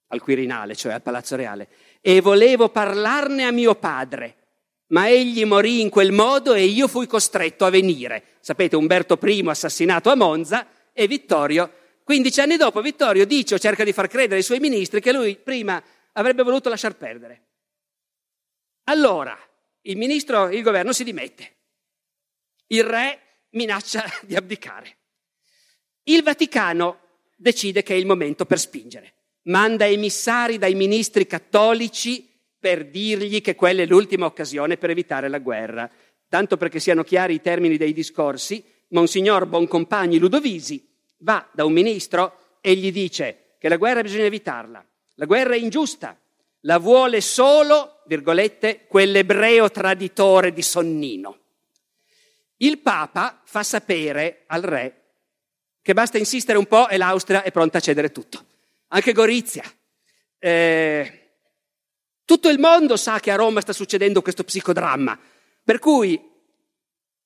[0.09, 1.68] al Quirinale, cioè al Palazzo Reale,
[2.01, 4.37] e volevo parlarne a mio padre
[4.89, 8.22] ma egli morì in quel modo e io fui costretto a venire.
[8.41, 11.70] Sapete, Umberto I assassinato a Monza e Vittorio,
[12.05, 15.37] 15 anni dopo, Vittorio dice o cerca di far credere ai suoi ministri che lui
[15.37, 17.47] prima avrebbe voluto lasciar perdere.
[18.89, 19.39] Allora,
[19.82, 21.57] il ministro, il governo si dimette.
[22.68, 23.20] Il re
[23.51, 24.97] minaccia di abdicare.
[26.05, 27.01] Il Vaticano
[27.36, 29.14] decide che è il momento per spingere.
[29.43, 32.28] Manda emissari dai ministri cattolici
[32.59, 35.91] per dirgli che quella è l'ultima occasione per evitare la guerra.
[36.26, 40.86] Tanto perché siano chiari i termini dei discorsi, Monsignor Boncompagni Ludovisi
[41.18, 45.59] va da un ministro e gli dice che la guerra bisogna evitarla, la guerra è
[45.59, 46.18] ingiusta,
[46.69, 51.39] la vuole solo, virgolette, quell'ebreo traditore di Sonnino.
[52.59, 55.05] Il Papa fa sapere al re
[55.81, 58.45] che basta insistere un po' e l'Austria è pronta a cedere tutto.
[58.89, 59.62] Anche Gorizia.
[60.39, 61.31] Eh,
[62.27, 65.19] tutto il mondo sa che a Roma sta succedendo questo psicodramma.
[65.64, 66.28] Per cui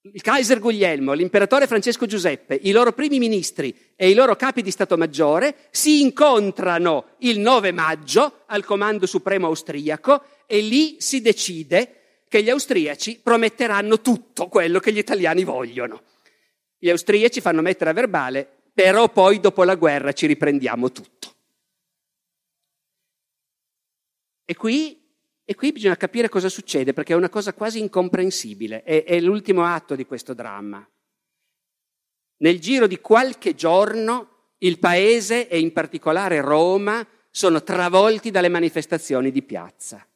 [0.05, 4.73] il Kaiser Guglielmo, l'imperatore Francesco Giuseppe, i loro primi ministri e i loro capi di
[4.73, 12.25] Stato Maggiore si incontrano il 9 maggio al comando supremo austriaco e lì si decide
[12.29, 16.03] che gli austriaci prometteranno tutto quello che gli italiani vogliono.
[16.79, 21.35] Gli austriaci fanno mettere a verbale, però poi dopo la guerra ci riprendiamo tutto.
[24.45, 25.02] E qui,
[25.45, 29.65] e qui bisogna capire cosa succede, perché è una cosa quasi incomprensibile, è, è l'ultimo
[29.65, 30.87] atto di questo dramma.
[32.39, 39.31] Nel giro di qualche giorno il paese e in particolare Roma sono travolti dalle manifestazioni
[39.31, 40.07] di piazza.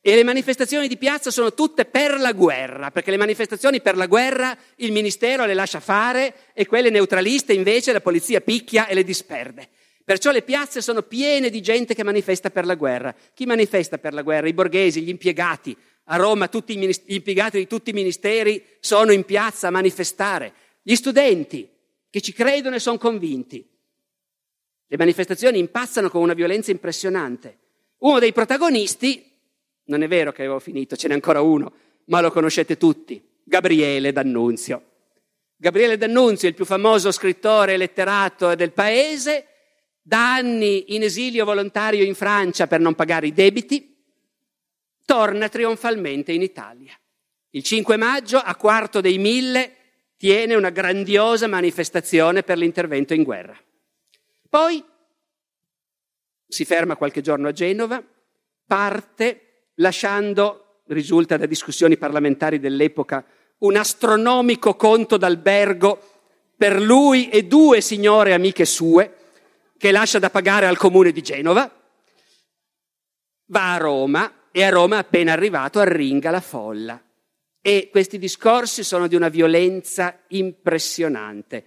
[0.00, 4.06] E le manifestazioni di piazza sono tutte per la guerra, perché le manifestazioni per la
[4.06, 9.02] guerra il ministero le lascia fare e quelle neutraliste invece la polizia picchia e le
[9.02, 9.68] disperde.
[10.06, 13.12] Perciò le piazze sono piene di gente che manifesta per la guerra.
[13.34, 14.46] Chi manifesta per la guerra?
[14.46, 15.76] I borghesi, gli impiegati.
[16.04, 20.52] A Roma tutti gli impiegati di tutti i ministeri sono in piazza a manifestare.
[20.80, 21.68] Gli studenti
[22.08, 23.68] che ci credono e sono convinti.
[24.86, 27.58] Le manifestazioni impazzano con una violenza impressionante.
[27.98, 29.28] Uno dei protagonisti,
[29.86, 31.72] non è vero che avevo finito, ce n'è ancora uno,
[32.04, 34.84] ma lo conoscete tutti, Gabriele D'Annunzio.
[35.56, 39.48] Gabriele D'Annunzio, il più famoso scrittore e letterato del paese,
[40.06, 43.92] da anni in esilio volontario in Francia per non pagare i debiti,
[45.04, 46.96] torna trionfalmente in Italia.
[47.50, 49.72] Il 5 maggio, a quarto dei mille,
[50.16, 53.58] tiene una grandiosa manifestazione per l'intervento in guerra.
[54.48, 54.84] Poi
[56.46, 58.00] si ferma qualche giorno a Genova,
[58.64, 63.26] parte lasciando, risulta da discussioni parlamentari dell'epoca,
[63.58, 65.98] un astronomico conto d'albergo
[66.56, 69.15] per lui e due signore amiche sue,
[69.78, 71.70] che lascia da pagare al comune di Genova,
[73.46, 77.02] va a Roma e a Roma appena arrivato arringa la folla.
[77.60, 81.64] E questi discorsi sono di una violenza impressionante.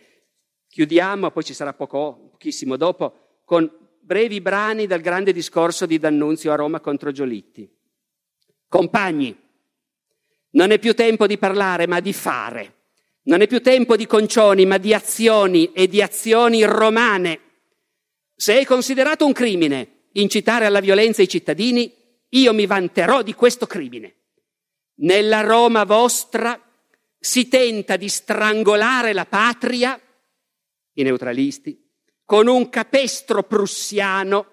[0.67, 6.51] Chiudiamo, poi ci sarà poco, pochissimo dopo, con brevi brani dal grande discorso di D'Annunzio
[6.51, 7.69] a Roma contro Giolitti.
[8.67, 9.37] Compagni,
[10.51, 12.75] non è più tempo di parlare, ma di fare.
[13.23, 17.39] Non è più tempo di concioni, ma di azioni e di azioni romane.
[18.39, 21.93] Se è considerato un crimine incitare alla violenza i cittadini,
[22.29, 24.15] io mi vanterò di questo crimine.
[25.01, 26.57] Nella Roma vostra
[27.19, 29.99] si tenta di strangolare la patria,
[30.93, 31.85] i neutralisti,
[32.23, 34.45] con un capestro prussiano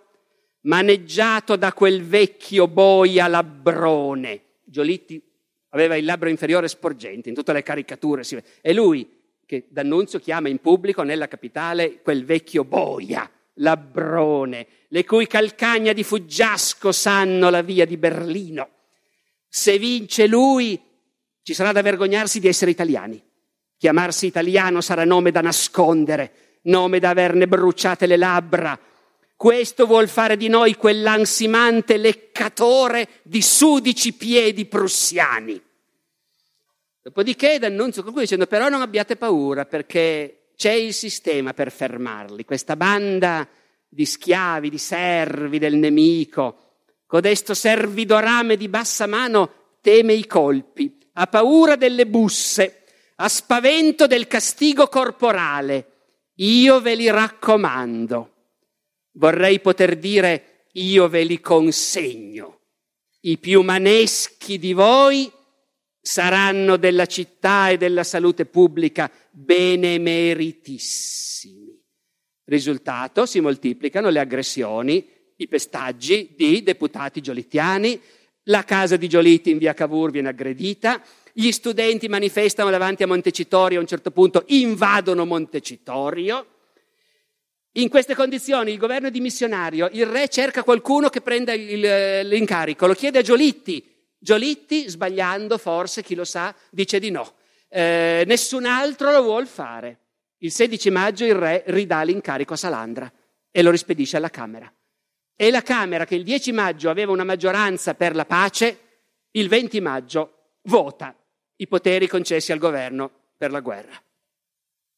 [0.63, 4.43] maneggiato da quel vecchio boia labbrone.
[4.65, 5.23] Giolitti
[5.69, 8.49] aveva il labbro inferiore sporgente, in tutte le caricature si vede.
[8.63, 9.09] È lui
[9.47, 16.03] che D'Annunzio chiama in pubblico nella capitale quel vecchio boia, labbrone, le cui calcagna di
[16.03, 18.71] fuggiasco sanno la via di Berlino.
[19.49, 20.81] Se vince lui,
[21.43, 23.23] ci sarà da vergognarsi di essere italiani.
[23.79, 28.79] Chiamarsi italiano sarà nome da nascondere, nome da averne bruciate le labbra.
[29.37, 35.63] Questo vuol fare di noi quell'ansimante leccatore di sudici piedi prussiani.
[37.03, 42.77] Dopodiché D'Annunzio conclude dicendo però non abbiate paura perché c'è il sistema per fermarli, questa
[42.77, 43.47] banda
[43.87, 46.65] di schiavi, di servi del nemico,
[47.07, 52.85] codesto servidorame di bassa mano teme i colpi, ha paura delle busse,
[53.17, 55.93] ha spavento del castigo corporale.
[56.37, 58.33] Io ve li raccomando.
[59.13, 62.61] Vorrei poter dire io ve li consegno.
[63.21, 65.33] I più maneschi di voi
[66.07, 71.77] saranno della città e della salute pubblica benemeritissimi.
[72.45, 75.05] Risultato, si moltiplicano le aggressioni,
[75.35, 78.01] i pestaggi di deputati giolittiani,
[78.45, 81.03] la casa di Giolitti in via Cavour viene aggredita,
[81.33, 86.47] gli studenti manifestano davanti a Montecitorio, a un certo punto invadono Montecitorio.
[87.73, 92.87] In queste condizioni il governo è dimissionario, il re cerca qualcuno che prenda il, l'incarico,
[92.87, 97.35] lo chiede a Giolitti, Giolitti, sbagliando forse, chi lo sa, dice di no.
[97.69, 100.01] Eh, nessun altro lo vuol fare.
[100.39, 103.11] Il 16 maggio il re ridà l'incarico a Salandra
[103.51, 104.71] e lo rispedisce alla Camera.
[105.35, 108.79] E la Camera, che il 10 maggio aveva una maggioranza per la pace,
[109.33, 111.15] il 20 maggio vota
[111.57, 114.01] i poteri concessi al governo per la guerra.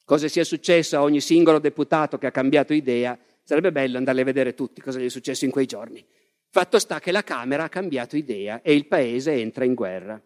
[0.04, 4.24] Cosa sia successo a ogni singolo deputato che ha cambiato idea, sarebbe bello andarle a
[4.24, 6.04] vedere tutti cosa gli è successo in quei giorni.
[6.50, 10.20] Fatto sta che la Camera ha cambiato idea e il Paese entra in guerra.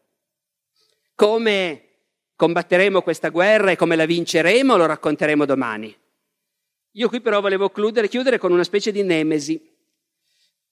[1.14, 1.88] Come
[2.36, 5.96] combatteremo questa guerra e come la vinceremo lo racconteremo domani.
[6.92, 9.60] Io qui però volevo chiudere, chiudere con una specie di nemesi.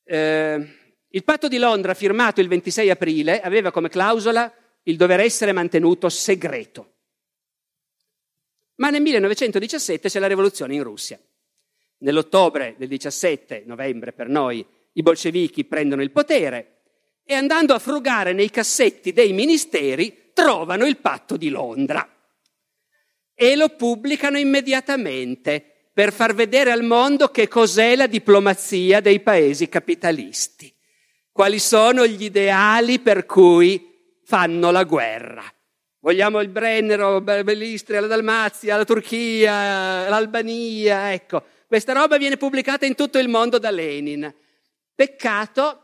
[0.04, 0.78] Eh,
[1.08, 4.52] il patto di Londra, firmato il 26 aprile, aveva come clausola
[4.84, 6.94] il dover essere mantenuto segreto.
[8.76, 11.18] Ma nel 1917 c'è la rivoluzione in Russia.
[11.98, 16.82] Nell'ottobre del 17, novembre per noi, i bolscevichi prendono il potere
[17.24, 22.08] e andando a frugare nei cassetti dei ministeri trovano il patto di Londra
[23.34, 29.68] e lo pubblicano immediatamente per far vedere al mondo che cos'è la diplomazia dei paesi
[29.68, 30.72] capitalisti,
[31.32, 35.42] quali sono gli ideali per cui fanno la guerra.
[36.00, 41.42] Vogliamo il Brennero, l'Istria, la Dalmazia, la Turchia, l'Albania, ecco.
[41.66, 44.32] Questa roba viene pubblicata in tutto il mondo da Lenin.
[45.00, 45.80] Peccato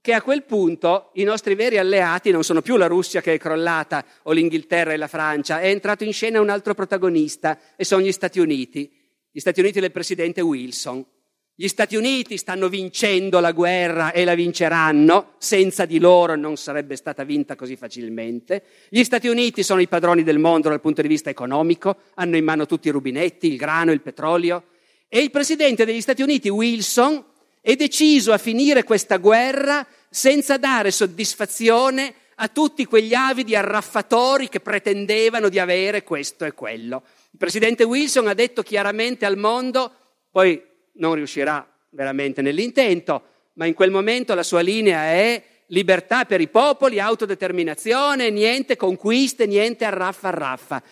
[0.00, 3.36] che a quel punto i nostri veri alleati non sono più la Russia che è
[3.36, 8.02] crollata o l'Inghilterra e la Francia, è entrato in scena un altro protagonista e sono
[8.02, 8.88] gli Stati Uniti,
[9.28, 11.04] gli Stati Uniti del presidente Wilson.
[11.52, 16.94] Gli Stati Uniti stanno vincendo la guerra e la vinceranno, senza di loro non sarebbe
[16.94, 18.62] stata vinta così facilmente.
[18.88, 22.44] Gli Stati Uniti sono i padroni del mondo dal punto di vista economico, hanno in
[22.44, 24.62] mano tutti i rubinetti, il grano, il petrolio.
[25.08, 27.29] E il presidente degli Stati Uniti, Wilson,
[27.60, 34.60] è deciso a finire questa guerra senza dare soddisfazione a tutti quegli avidi arraffatori che
[34.60, 37.02] pretendevano di avere questo e quello.
[37.32, 39.92] Il presidente Wilson ha detto chiaramente al mondo,
[40.30, 40.60] poi
[40.94, 43.22] non riuscirà veramente nell'intento,
[43.54, 49.46] ma in quel momento la sua linea è libertà per i popoli, autodeterminazione, niente conquiste,
[49.46, 50.82] niente arraffa arraffa.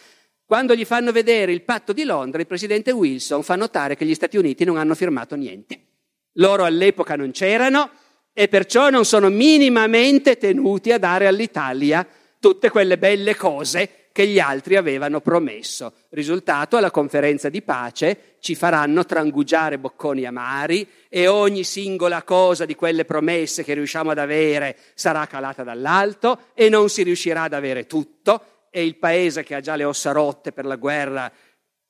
[0.45, 4.15] Quando gli fanno vedere il patto di Londra, il presidente Wilson fa notare che gli
[4.15, 5.88] Stati Uniti non hanno firmato niente.
[6.35, 7.91] Loro all'epoca non c'erano
[8.33, 12.07] e perciò non sono minimamente tenuti a dare all'Italia
[12.39, 15.93] tutte quelle belle cose che gli altri avevano promesso.
[16.11, 22.75] Risultato, alla conferenza di pace ci faranno trangugiare bocconi amari e ogni singola cosa di
[22.75, 27.87] quelle promesse che riusciamo ad avere sarà calata dall'alto e non si riuscirà ad avere
[27.87, 31.33] tutto e il paese che ha già le ossa rotte per la guerra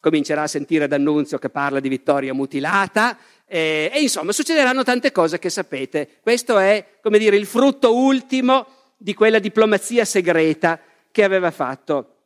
[0.01, 3.17] comincerà a sentire D'Annunzio che parla di vittoria mutilata
[3.49, 6.19] e, e, insomma succederanno tante cose che sapete.
[6.21, 10.79] Questo è, come dire, il frutto ultimo di quella diplomazia segreta
[11.11, 12.17] che aveva fatto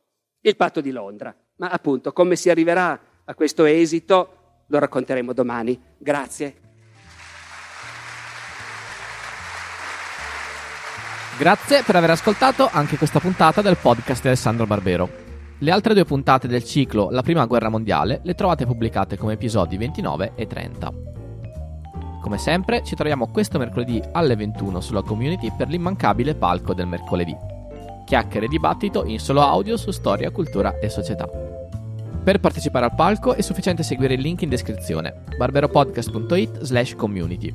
[0.41, 1.35] il patto di Londra.
[1.57, 5.81] Ma appunto, come si arriverà a questo esito lo racconteremo domani.
[5.97, 6.57] Grazie.
[11.39, 15.22] Grazie per aver ascoltato anche questa puntata del podcast di Alessandro Barbero.
[15.63, 19.77] Le altre due puntate del ciclo La Prima Guerra Mondiale le trovate pubblicate come episodi
[19.77, 20.93] 29 e 30.
[22.21, 27.37] Come sempre ci troviamo questo mercoledì alle 21 sulla community per l'immancabile palco del mercoledì.
[28.05, 31.29] Chiacchiere e dibattito in solo audio su storia, cultura e società.
[31.29, 37.55] Per partecipare al palco è sufficiente seguire il link in descrizione barberopodcast.it slash community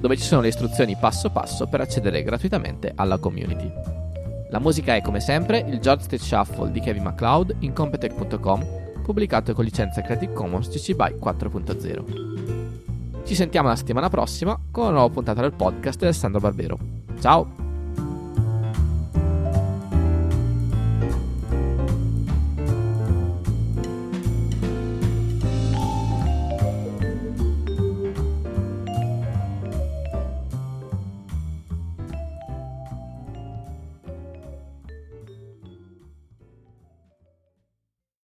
[0.00, 4.03] dove ci sono le istruzioni passo passo per accedere gratuitamente alla community.
[4.54, 8.64] La musica è come sempre il George State Shuffle di Kevin MacLeod in Competech.com,
[9.02, 13.24] pubblicato con licenza Creative Commons CC BY 4.0.
[13.24, 16.78] Ci sentiamo la settimana prossima con una nuova puntata del podcast di Alessandro Barbero.
[17.18, 17.63] Ciao!